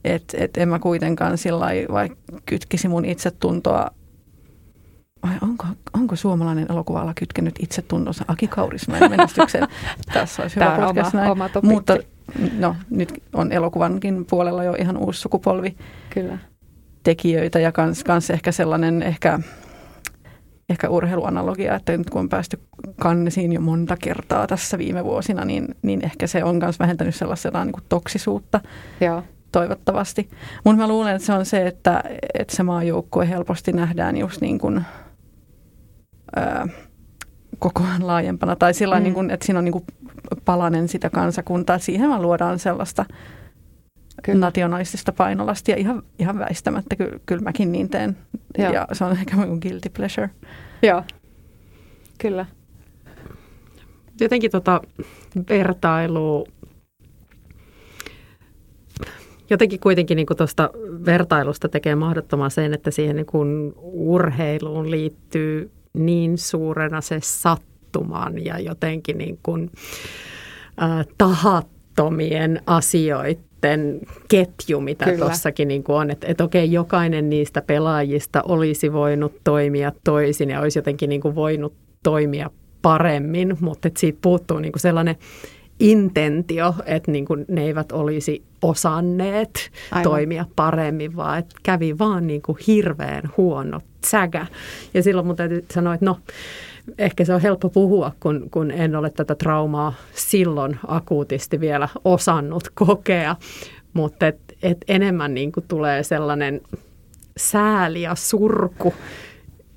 Että 0.03 0.37
et 0.39 0.57
en 0.57 0.69
mä 0.69 0.79
kuitenkaan 0.79 1.37
sillä 1.37 1.65
vaikka 1.91 2.17
kytkisi 2.45 2.87
mun 2.87 3.05
itsetuntoa 3.05 3.91
vai 5.25 5.37
onko, 5.41 5.65
onko 5.93 6.15
suomalainen 6.15 6.65
elokuva 6.69 7.13
kytkenyt 7.15 7.55
itsetuntonsa 7.59 8.25
Aki 8.27 8.47
Kaurismäen 8.47 9.11
menestykseen? 9.11 9.67
Tässä 10.13 10.41
olisi 10.41 10.55
hyvä 10.55 10.65
Tämä 10.65 10.85
podcast 10.85 11.13
oma, 11.13 11.21
näin. 11.21 11.31
Oma 11.31 11.49
Mutta 11.61 11.97
no, 12.57 12.75
nyt 12.89 13.23
on 13.33 13.51
elokuvankin 13.51 14.25
puolella 14.25 14.63
jo 14.63 14.73
ihan 14.73 14.97
uusi 14.97 15.21
sukupolvi 15.21 15.77
Kyllä. 16.09 16.37
tekijöitä 17.03 17.59
ja 17.59 17.71
kans, 17.71 18.03
kans 18.03 18.29
ehkä 18.29 18.51
sellainen 18.51 19.03
ehkä, 19.03 19.39
ehkä 20.69 20.89
urheiluanalogia, 20.89 21.75
että 21.75 21.97
nyt 21.97 22.09
kun 22.09 22.21
on 22.21 22.29
päästy 22.29 22.59
kannesiin 22.99 23.53
jo 23.53 23.61
monta 23.61 23.97
kertaa 23.97 24.47
tässä 24.47 24.77
viime 24.77 25.03
vuosina, 25.03 25.45
niin, 25.45 25.67
niin 25.81 26.05
ehkä 26.05 26.27
se 26.27 26.43
on 26.43 26.55
myös 26.55 26.79
vähentänyt 26.79 27.15
sellaisena 27.15 27.65
niin 27.65 27.73
kuin 27.73 27.83
toksisuutta. 27.89 28.61
Joo 29.01 29.23
toivottavasti. 29.51 30.29
Mutta 30.63 30.81
mä 30.81 30.87
luulen, 30.87 31.15
että 31.15 31.25
se 31.25 31.33
on 31.33 31.45
se, 31.45 31.67
että, 31.67 32.03
että 32.33 32.55
se 32.55 32.63
maajoukkue 32.63 33.29
helposti 33.29 33.71
nähdään 33.71 34.17
just 34.17 34.41
niin 34.41 34.59
kuin– 34.59 34.81
ää, 36.35 36.67
koko 37.59 37.83
ajan 37.83 38.07
laajempana. 38.07 38.55
Tai 38.55 38.73
sillä 38.73 38.97
mm. 38.97 39.03
niin 39.03 39.13
kuin, 39.13 39.31
että 39.31 39.45
siinä 39.45 39.59
on 39.59 39.65
niin 39.65 39.71
kuin 39.71 39.85
palanen 40.45 40.87
sitä 40.87 41.09
kansakuntaa. 41.09 41.79
Siihen 41.79 42.09
vaan 42.09 42.21
luodaan 42.21 42.59
sellaista 42.59 43.05
kyllä. 44.23 44.39
nationalistista 44.39 45.11
painolastia. 45.11 45.75
Ihan, 45.75 46.03
ihan 46.19 46.39
väistämättä, 46.39 46.95
Ky- 46.95 47.21
kyllä 47.25 47.43
mäkin 47.43 47.71
niin 47.71 47.89
teen. 47.89 48.17
Joo. 48.57 48.73
Ja 48.73 48.87
se 48.93 49.05
on 49.05 49.11
ehkä 49.19 49.35
minun 49.35 49.59
guilty 49.61 49.89
pleasure. 49.89 50.29
Joo, 50.83 51.03
kyllä. 52.17 52.45
Jotenkin 54.19 54.51
tota 54.51 54.81
vertailu 55.49 56.47
jotenkin 59.49 59.79
kuitenkin 59.79 60.15
niin 60.15 60.27
tuosta 60.37 60.69
vertailusta 61.05 61.69
tekee 61.69 61.95
mahdottoman 61.95 62.51
sen, 62.51 62.73
että 62.73 62.91
siihen 62.91 63.15
niin 63.15 63.25
kuin 63.25 63.73
urheiluun 63.83 64.91
liittyy 64.91 65.71
niin 65.95 66.37
suurena 66.37 67.01
se 67.01 67.19
sattuman 67.23 68.45
ja 68.45 68.59
jotenkin 68.59 69.17
niin 69.17 69.39
kuin, 69.43 69.71
äh, 70.81 71.05
tahattomien 71.17 72.61
asioiden 72.67 73.99
ketju, 74.27 74.81
mitä 74.81 75.05
tuossakin 75.17 75.67
niin 75.67 75.83
on. 75.87 76.11
Että 76.11 76.27
et 76.27 76.41
okei, 76.41 76.71
jokainen 76.71 77.29
niistä 77.29 77.61
pelaajista 77.61 78.41
olisi 78.45 78.93
voinut 78.93 79.33
toimia 79.43 79.91
toisin 80.03 80.49
ja 80.49 80.61
olisi 80.61 80.79
jotenkin 80.79 81.09
niin 81.09 81.21
kuin 81.21 81.35
voinut 81.35 81.73
toimia 82.03 82.49
paremmin, 82.81 83.57
mutta 83.59 83.87
että 83.87 83.99
siitä 83.99 84.19
puuttuu 84.21 84.59
niin 84.59 84.71
kuin 84.71 84.81
sellainen 84.81 85.15
intentio, 85.79 86.75
että 86.85 87.11
niin 87.11 87.25
kuin 87.25 87.45
ne 87.47 87.63
eivät 87.63 87.91
olisi 87.91 88.43
osanneet 88.61 89.71
Aivan. 89.91 90.03
toimia 90.03 90.45
paremmin, 90.55 91.15
vaan 91.15 91.39
että 91.39 91.55
kävi 91.63 91.97
vaan 91.97 92.27
niin 92.27 92.41
kuin 92.41 92.57
hirveän 92.67 93.23
huono 93.37 93.79
säkä. 94.05 94.45
Ja 94.93 95.03
silloin 95.03 95.27
mun 95.27 95.35
täytyy 95.35 95.65
sanoa, 95.71 95.93
että 95.93 96.05
no, 96.05 96.19
ehkä 96.97 97.25
se 97.25 97.33
on 97.33 97.41
helppo 97.41 97.69
puhua, 97.69 98.11
kun, 98.19 98.47
kun 98.51 98.71
en 98.71 98.95
ole 98.95 99.09
tätä 99.09 99.35
traumaa 99.35 99.93
silloin 100.15 100.79
akuutisti 100.87 101.59
vielä 101.59 101.89
osannut 102.05 102.63
kokea, 102.75 103.35
mutta 103.93 104.27
et, 104.27 104.39
et 104.63 104.77
enemmän 104.87 105.33
niin 105.33 105.51
kuin 105.51 105.65
tulee 105.67 106.03
sellainen 106.03 106.61
sääli 107.37 108.01
ja 108.01 108.15
surku 108.15 108.93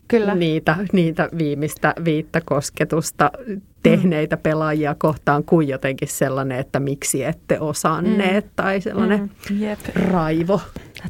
Kyllä. 0.08 0.34
Niitä, 0.34 0.76
niitä 0.92 1.28
viimeistä 1.38 1.94
viittä 2.04 2.40
kosketusta 2.44 3.30
tehneitä 3.82 4.36
mm. 4.36 4.42
pelaajia 4.42 4.94
kohtaan 4.98 5.44
kuin 5.44 5.68
jotenkin 5.68 6.08
sellainen, 6.08 6.58
että 6.58 6.80
miksi 6.80 7.24
ette 7.24 7.60
osanneet 7.60 8.44
mm. 8.44 8.50
tai 8.56 8.80
sellainen 8.80 9.30
mm. 9.50 9.60
Jep. 9.60 9.78
raivo. 9.94 10.60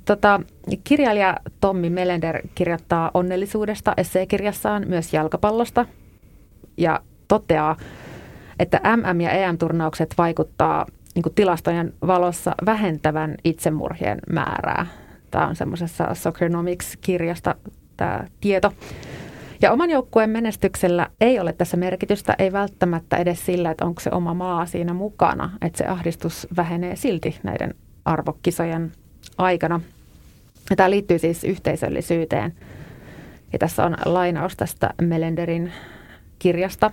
Tota, 0.04 0.40
kirjailija 0.84 1.36
Tommi 1.60 1.90
Melender 1.90 2.42
kirjoittaa 2.54 3.10
onnellisuudesta 3.14 3.94
esseekirjassaan 3.96 4.84
myös 4.88 5.12
jalkapallosta 5.12 5.86
ja 6.76 7.00
toteaa, 7.28 7.76
että 8.58 8.80
MM- 8.96 9.20
ja 9.20 9.30
EM-turnaukset 9.30 10.14
vaikuttaa 10.18 10.86
niin 11.14 11.34
tilastojen 11.34 11.92
valossa 12.06 12.54
vähentävän 12.66 13.34
itsemurhien 13.44 14.18
määrää. 14.32 14.86
Tämä 15.30 15.46
on 15.46 15.56
semmoisessa 15.56 16.14
Soccernomics-kirjasta 16.14 17.54
tämä 17.98 18.24
tieto. 18.40 18.72
Ja 19.62 19.72
oman 19.72 19.90
joukkueen 19.90 20.30
menestyksellä 20.30 21.10
ei 21.20 21.40
ole 21.40 21.52
tässä 21.52 21.76
merkitystä, 21.76 22.34
ei 22.38 22.52
välttämättä 22.52 23.16
edes 23.16 23.46
sillä, 23.46 23.70
että 23.70 23.84
onko 23.84 24.00
se 24.00 24.10
oma 24.12 24.34
maa 24.34 24.66
siinä 24.66 24.94
mukana, 24.94 25.50
että 25.62 25.78
se 25.78 25.86
ahdistus 25.86 26.48
vähenee 26.56 26.96
silti 26.96 27.38
näiden 27.42 27.74
arvokisojen 28.04 28.92
aikana. 29.38 29.80
Ja 30.70 30.76
tämä 30.76 30.90
liittyy 30.90 31.18
siis 31.18 31.44
yhteisöllisyyteen. 31.44 32.54
Ja 33.52 33.58
tässä 33.58 33.84
on 33.84 33.96
lainaus 34.04 34.56
tästä 34.56 34.90
Melenderin 35.02 35.72
kirjasta. 36.38 36.90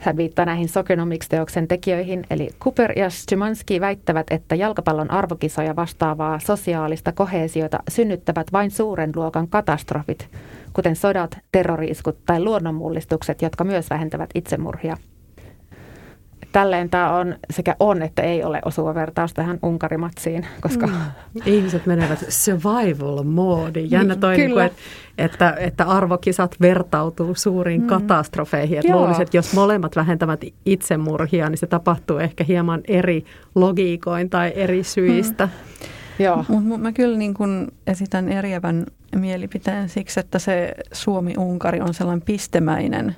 Hän 0.00 0.16
viittaa 0.16 0.44
näihin 0.44 0.68
Sokenomics-teoksen 0.68 1.68
tekijöihin, 1.68 2.24
eli 2.30 2.48
Cooper 2.60 2.98
ja 2.98 3.10
Szymanski 3.10 3.80
väittävät, 3.80 4.26
että 4.30 4.54
jalkapallon 4.54 5.10
arvokisoja 5.10 5.76
vastaavaa 5.76 6.38
sosiaalista 6.38 7.12
kohesiota 7.12 7.78
synnyttävät 7.90 8.46
vain 8.52 8.70
suuren 8.70 9.12
luokan 9.14 9.48
katastrofit– 9.48 10.28
kuten 10.72 10.96
sodat, 10.96 11.38
terroriiskut 11.52 12.18
tai 12.26 12.44
luonnonmullistukset, 12.44 13.42
jotka 13.42 13.64
myös 13.64 13.90
vähentävät 13.90 14.30
itsemurhia. 14.34 14.96
Tälleen 16.52 16.90
tämä 16.90 17.16
on 17.16 17.34
sekä 17.50 17.76
on 17.80 18.02
että 18.02 18.22
ei 18.22 18.44
ole 18.44 18.60
osuva 18.64 18.94
vertaus 18.94 19.34
tähän 19.34 19.58
Unkarimatsiin, 19.62 20.46
koska... 20.60 20.86
Mm. 20.86 20.94
Ihmiset 21.46 21.86
menevät 21.86 22.24
survival 22.28 23.22
moodiin. 23.22 23.90
Jännä 23.90 24.16
toi, 24.16 24.36
niin 24.36 24.50
kuin, 24.50 24.64
että, 24.64 24.78
että, 25.18 25.56
että 25.58 25.84
arvokisat 25.84 26.56
vertautuu 26.60 27.34
suuriin 27.34 27.80
mm. 27.80 27.86
katastrofeihin. 27.86 28.78
Että 28.78 28.92
luulisin, 28.92 29.22
että 29.22 29.36
jos 29.36 29.54
molemmat 29.54 29.96
vähentävät 29.96 30.40
itsemurhia, 30.66 31.48
niin 31.48 31.58
se 31.58 31.66
tapahtuu 31.66 32.18
ehkä 32.18 32.44
hieman 32.44 32.80
eri 32.88 33.24
logiikoin 33.54 34.30
tai 34.30 34.52
eri 34.54 34.84
syistä. 34.84 35.46
Mm. 35.46 36.24
Joo. 36.24 36.44
Mutta 36.48 36.78
mä 36.78 36.92
kyllä 36.92 37.18
niin 37.18 37.34
kun 37.34 37.68
esitän 37.86 38.28
eriävän 38.28 38.86
mielipiteen 39.16 39.88
siksi, 39.88 40.20
että 40.20 40.38
se 40.38 40.74
Suomi-Unkari 40.92 41.80
on 41.80 41.94
sellainen 41.94 42.22
pistemäinen 42.22 43.16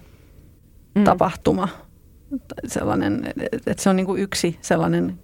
mm. 0.95 1.05
tapahtuma. 1.05 1.69
Sellainen, 2.67 3.33
että 3.67 3.83
se 3.83 3.91
on 3.91 3.97
niin 3.97 4.07
kuin 4.07 4.23
yksi 4.23 4.59
sellainen 4.61 5.19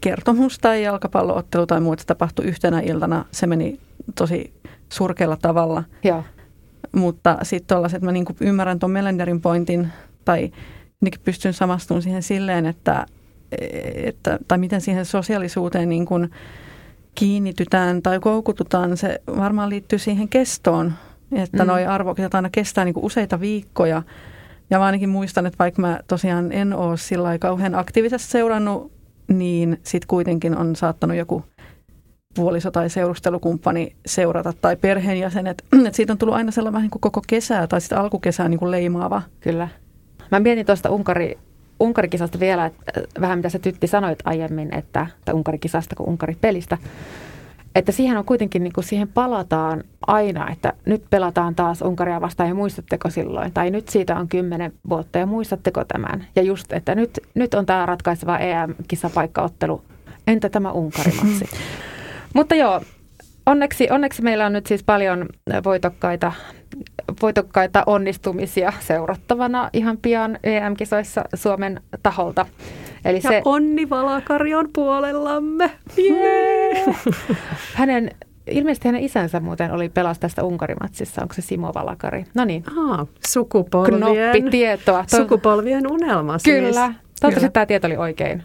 kertomus 0.00 0.58
tai 0.58 0.82
jalkapalloottelu 0.82 1.66
tai 1.66 1.80
muu, 1.80 1.92
että 1.92 2.02
se 2.02 2.06
tapahtui 2.06 2.44
yhtenä 2.44 2.80
iltana. 2.80 3.24
Se 3.30 3.46
meni 3.46 3.80
tosi 4.14 4.52
surkealla 4.92 5.36
tavalla. 5.36 5.84
Joo. 6.04 6.24
mutta 6.92 7.38
sitten 7.42 7.74
tuollaiset, 7.74 8.02
mä 8.02 8.12
niinku 8.12 8.36
ymmärrän 8.40 8.78
tuon 8.78 8.90
Melenderin 8.90 9.40
pointin, 9.40 9.88
tai 10.24 10.52
pystyn 11.24 11.52
samastumaan 11.52 12.02
siihen 12.02 12.22
silleen, 12.22 12.66
että, 12.66 13.06
että 13.94 14.38
tai 14.48 14.58
miten 14.58 14.80
siihen 14.80 15.04
sosiaalisuuteen 15.04 15.88
niin 15.88 16.06
kuin 16.06 16.30
kiinnitytään 17.14 18.02
tai 18.02 18.20
koukututaan, 18.20 18.96
se 18.96 19.20
varmaan 19.36 19.70
liittyy 19.70 19.98
siihen 19.98 20.28
kestoon, 20.28 20.92
että 21.32 21.64
mm. 21.64 21.68
noi 21.68 21.86
arvokisat 21.86 22.34
aina 22.34 22.50
kestää 22.50 22.84
niin 22.84 22.94
kuin 22.94 23.06
useita 23.06 23.40
viikkoja. 23.40 24.02
Ja 24.70 24.78
mä 24.78 24.84
ainakin 24.84 25.08
muistan, 25.08 25.46
että 25.46 25.58
vaikka 25.58 25.82
mä 25.82 26.00
tosiaan 26.08 26.52
en 26.52 26.72
ole 26.72 26.96
sillä 26.96 27.38
kauhean 27.38 27.74
aktiivisesti 27.74 28.28
seurannut, 28.28 28.92
niin 29.28 29.80
sitten 29.82 30.08
kuitenkin 30.08 30.56
on 30.56 30.76
saattanut 30.76 31.16
joku 31.16 31.44
puoliso 32.34 32.70
tai 32.70 32.90
seurustelukumppani 32.90 33.96
seurata 34.06 34.52
tai 34.60 34.76
perheenjäsenet. 34.76 35.64
että 35.86 35.96
siitä 35.96 36.12
on 36.12 36.18
tullut 36.18 36.36
aina 36.36 36.50
sellainen 36.50 36.82
niin 36.82 36.90
kuin 36.90 37.00
koko 37.00 37.22
kesää 37.26 37.66
tai 37.66 37.80
sitten 37.80 37.98
alkukesää 37.98 38.48
niin 38.48 38.58
kuin 38.58 38.70
leimaava. 38.70 39.22
Kyllä. 39.40 39.68
Mä 40.30 40.40
mietin 40.40 40.66
tuosta 40.66 40.90
Unkari, 40.90 41.38
Unkarikisasta 41.80 42.40
vielä, 42.40 42.66
että 42.66 42.82
äh, 42.98 43.02
vähän 43.20 43.38
mitä 43.38 43.48
sä 43.48 43.58
Tytti 43.58 43.86
sanoit 43.86 44.18
aiemmin, 44.24 44.74
että, 44.74 45.06
tai 45.24 45.34
Unkarikisasta 45.34 45.96
kuin 45.96 46.08
Unkaripelistä, 46.08 46.78
että 47.78 47.92
siihen 47.92 48.18
on 48.18 48.24
kuitenkin, 48.24 48.62
niin 48.62 48.72
kuin 48.72 48.84
siihen 48.84 49.08
palataan 49.08 49.84
aina, 50.06 50.50
että 50.50 50.72
nyt 50.84 51.04
pelataan 51.10 51.54
taas 51.54 51.82
Unkaria 51.82 52.20
vastaan 52.20 52.48
ja 52.48 52.54
muistatteko 52.54 53.10
silloin, 53.10 53.52
tai 53.52 53.70
nyt 53.70 53.88
siitä 53.88 54.16
on 54.16 54.28
kymmenen 54.28 54.72
vuotta 54.88 55.18
ja 55.18 55.26
muistatteko 55.26 55.84
tämän. 55.84 56.26
Ja 56.36 56.42
just, 56.42 56.72
että 56.72 56.94
nyt, 56.94 57.20
nyt 57.34 57.54
on 57.54 57.66
tämä 57.66 57.86
ratkaiseva 57.86 58.38
EM-kisapaikkaottelu, 58.38 59.82
entä 60.26 60.48
tämä 60.48 60.72
Unkarimatsi? 60.72 61.44
Mutta 62.34 62.54
joo, 62.54 62.80
onneksi, 63.46 63.88
onneksi 63.90 64.22
meillä 64.22 64.46
on 64.46 64.52
nyt 64.52 64.66
siis 64.66 64.82
paljon 64.82 65.28
voitokkaita, 65.64 66.32
voitokkaita 67.22 67.82
onnistumisia 67.86 68.72
seurattavana 68.80 69.70
ihan 69.72 69.98
pian 70.02 70.38
EM-kisoissa 70.44 71.24
Suomen 71.34 71.80
taholta. 72.02 72.46
Eli 73.04 73.20
ja 73.24 73.30
se, 73.30 73.42
Onni 73.44 73.90
Valakari 73.90 74.54
on 74.54 74.68
puolellamme. 74.72 75.70
Hänen, 77.74 78.10
ilmeisesti 78.46 78.88
hänen 78.88 79.04
isänsä 79.04 79.40
muuten 79.40 79.72
oli 79.72 79.88
pelas 79.88 80.18
tästä 80.18 80.44
Unkarimatsissa. 80.44 81.22
Onko 81.22 81.34
se 81.34 81.42
Simo 81.42 81.72
Valakari? 81.74 82.24
No 82.34 82.44
niin. 82.44 82.64
Aha, 82.78 83.06
sukupolvien, 83.26 84.50
tietoa. 84.50 85.04
Sukupolvien 85.16 85.92
unelma 85.92 86.38
siis. 86.38 86.56
Kyllä. 86.56 86.94
Toivottavasti 87.20 87.52
tämä 87.52 87.66
tieto 87.66 87.86
oli 87.86 87.96
oikein 87.96 88.42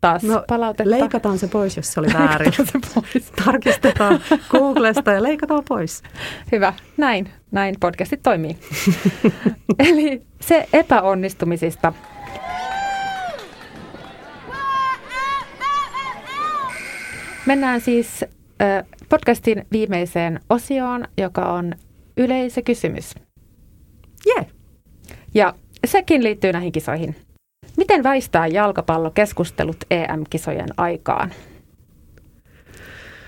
taas 0.00 0.22
no, 0.22 0.44
palautetta. 0.48 0.90
Leikataan 0.90 1.38
se 1.38 1.48
pois, 1.48 1.76
jos 1.76 1.92
se 1.92 2.00
oli 2.00 2.08
väärin. 2.14 2.52
se 2.52 2.64
pois. 2.94 3.32
Tarkistetaan 3.44 4.20
Googlesta 4.48 5.12
ja 5.12 5.22
leikataan 5.22 5.62
pois. 5.68 6.02
Hyvä, 6.52 6.72
näin, 6.96 7.28
näin 7.50 7.74
podcastit 7.80 8.22
toimii. 8.22 8.56
Eli 9.78 10.22
se 10.40 10.68
epäonnistumisista. 10.72 11.92
Mennään 17.46 17.80
siis 17.80 18.24
podcastin 19.08 19.66
viimeiseen 19.72 20.40
osioon, 20.50 21.04
joka 21.18 21.52
on 21.52 21.74
yleisökysymys. 22.16 23.14
Yeah. 24.26 24.46
Ja 25.34 25.54
sekin 25.86 26.24
liittyy 26.24 26.52
näihin 26.52 26.72
kisoihin. 26.72 27.16
Miten 27.90 28.02
väistää 28.02 28.46
jalkapallokeskustelut 28.46 29.76
EM-kisojen 29.90 30.68
aikaan? 30.76 31.32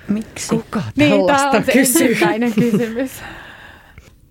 Miksi? 0.09 0.49
Kuka 0.57 0.83
niin, 0.97 1.27
tämä 1.27 1.51
on 1.51 1.65
se 1.65 1.73
ensimmäinen 1.73 2.53
kysymys. 2.53 3.11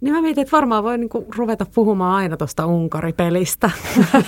Niin 0.01 0.13
mä 0.13 0.21
mietin, 0.21 0.41
että 0.41 0.57
varmaan 0.57 0.83
voi 0.83 0.97
niinku 0.97 1.25
ruveta 1.35 1.65
puhumaan 1.75 2.15
aina 2.15 2.37
tuosta 2.37 2.65
Unkari-pelistä. 2.65 3.69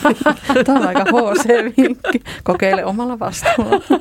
Tämä 0.66 0.80
on 0.80 0.88
aika 0.88 1.04
HC-vinkki. 1.04 2.22
Kokeile 2.44 2.86
omalla 2.86 3.20
vastuulla. 3.20 4.00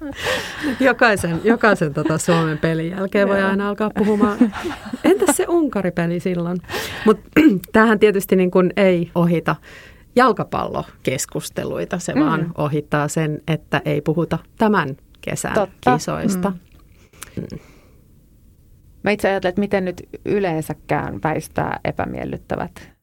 Jokaisen, 0.80 1.40
jokaisen 1.44 1.94
tota 1.94 2.18
Suomen 2.18 2.58
pelin 2.58 2.90
jälkeen 2.90 3.28
voi 3.28 3.42
aina 3.42 3.68
alkaa 3.68 3.90
puhumaan. 3.98 4.38
Entäs 5.04 5.36
se 5.36 5.44
Unkari-peli 5.48 6.20
silloin? 6.20 6.58
Mutta 7.04 7.30
tämähän 7.72 7.98
tietysti 7.98 8.36
niin 8.36 8.50
kuin 8.50 8.72
ei 8.76 9.10
ohita 9.14 9.56
jalkapallokeskusteluita. 10.16 11.98
Se 11.98 12.14
mm. 12.14 12.20
vaan 12.20 12.52
ohittaa 12.58 13.08
sen, 13.08 13.40
että 13.48 13.82
ei 13.84 14.00
puhuta 14.00 14.38
tämän 14.58 14.96
kesän 15.20 15.54
Totta. 15.54 15.94
kisoista. 15.94 16.50
Mm. 16.50 17.42
Mm. 17.52 17.58
Mä 19.02 19.10
itse 19.10 19.28
ajattelen, 19.28 19.50
että 19.50 19.60
miten 19.60 19.84
nyt 19.84 20.08
yleensäkään 20.24 21.20
väistää 21.24 21.80
epämiellyttävät 21.84 22.96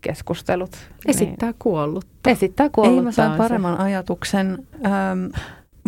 keskustelut. 0.00 0.76
Esittää 1.06 1.48
niin. 1.48 1.56
kuollutta. 1.58 2.30
Esittää 2.30 2.68
kuollutta. 2.68 3.00
Ei 3.00 3.04
mä 3.04 3.12
saan 3.12 3.38
paremman 3.38 3.76
se. 3.76 3.82
ajatuksen. 3.82 4.66
Ähm, 4.86 5.26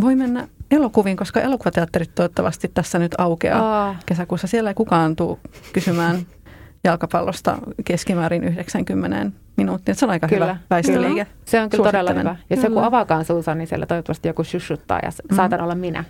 voi 0.01 0.17
mennä 0.17 0.49
elokuviin, 0.71 1.17
koska 1.17 1.41
elokuvateatterit 1.41 2.15
toivottavasti 2.15 2.71
tässä 2.75 2.99
nyt 2.99 3.15
aukeaa 3.19 3.87
Aa. 3.87 3.97
kesäkuussa. 4.07 4.47
Siellä 4.47 4.71
ei 4.71 4.75
kukaan 4.75 5.17
tule 5.17 5.39
kysymään 5.73 6.17
jalkapallosta 6.85 7.59
keskimäärin 7.85 8.45
90 8.45 9.31
minuuttia. 9.57 9.95
Se 9.95 10.05
on 10.05 10.11
aika 10.11 10.29
kyllä, 10.29 10.47
hyvä 10.47 10.57
väistöliike. 10.71 11.25
Kyllä. 11.25 11.27
Se 11.45 11.61
on 11.61 11.71
kyllä 11.71 11.85
todella 11.85 12.13
hyvä. 12.13 12.37
Jos 12.51 12.61
kyllä. 12.61 12.69
joku 12.69 12.79
avaakaan 12.79 13.25
suunsa, 13.25 13.55
niin 13.55 13.67
siellä 13.69 13.87
toivottavasti 13.87 14.29
joku 14.29 14.45
shushuttaa 14.45 15.01
ja 15.03 15.11
mm. 15.31 15.37
saatan 15.37 15.61
olla 15.61 15.75
minä. 15.75 16.05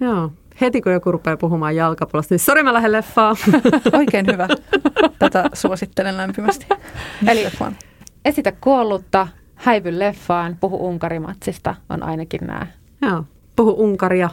Joo. 0.00 0.32
Heti 0.60 0.80
kun 0.80 0.92
joku 0.92 1.12
rupeaa 1.12 1.36
puhumaan 1.36 1.76
jalkapallosta, 1.76 2.34
niin 2.34 2.40
sori 2.40 2.62
mä 2.62 2.72
lähden 2.72 2.92
leffaan. 2.92 3.36
Oikein 3.98 4.26
hyvä. 4.26 4.48
Tätä 5.18 5.50
suosittelen 5.52 6.16
lämpimästi. 6.16 6.66
Eli 7.26 7.44
leffaan. 7.44 7.76
esitä 8.24 8.52
kuollutta, 8.52 9.28
häivy 9.54 9.98
leffaan, 9.98 10.56
puhu 10.60 10.86
Unkarimatsista 10.88 11.74
on 11.88 12.02
ainakin 12.02 12.46
nämä. 12.46 12.66
Joo, 13.02 13.24
puhu 13.56 13.84
Unkaria. 13.84 14.30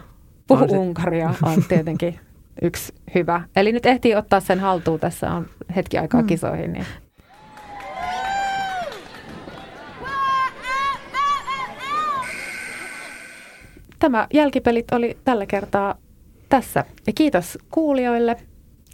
Puhu 0.47 0.63
on 0.63 0.69
Unkaria 0.69 1.33
on 1.43 1.63
tietenkin 1.67 2.19
yksi 2.61 2.93
hyvä. 3.15 3.41
Eli 3.55 3.71
nyt 3.71 3.85
ehtii 3.85 4.15
ottaa 4.15 4.39
sen 4.39 4.59
haltuun, 4.59 4.99
tässä 4.99 5.31
on 5.31 5.47
hetki 5.75 5.97
aikaa 5.97 6.21
mm. 6.21 6.27
kisoihin. 6.27 6.73
Niin. 6.73 6.85
Tämä 13.99 14.27
jälkipelit 14.33 14.91
oli 14.91 15.17
tällä 15.23 15.45
kertaa 15.45 15.95
tässä. 16.49 16.85
Ja 17.07 17.13
kiitos 17.13 17.57
kuulijoille. 17.71 18.37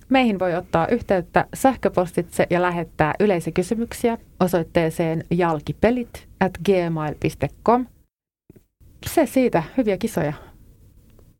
Meihin 0.10 0.39
voi 0.39 0.56
ottaa 0.56 0.88
yhteyttä 0.88 1.45
sähköpostitse 1.54 2.47
ja 2.49 2.62
lähettää 2.62 3.13
yleisökysymyksiä 3.19 4.17
osoitteeseen 4.39 5.23
jalkipelit 5.32 6.28
at 6.39 6.52
gmail.com. 6.65 7.86
Se 9.06 9.26
siitä. 9.26 9.63
Hyviä 9.78 9.97
kisoja. 9.97 10.34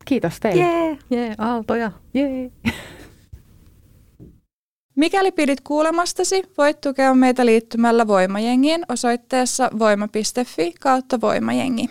Kiitos 0.04 0.40
teille. 0.40 0.62
Jee, 0.62 0.98
jee, 1.10 1.34
aaltoja. 1.38 1.92
Jee. 2.14 2.50
Mikäli 4.96 5.32
pidit 5.32 5.60
kuulemastasi, 5.60 6.42
voit 6.58 6.80
tukea 6.80 7.14
meitä 7.14 7.46
liittymällä 7.46 8.06
Voimajengiin 8.06 8.84
osoitteessa 8.88 9.70
voima.fi 9.78 10.74
kautta 10.80 11.20
voimajengi. 11.20 11.90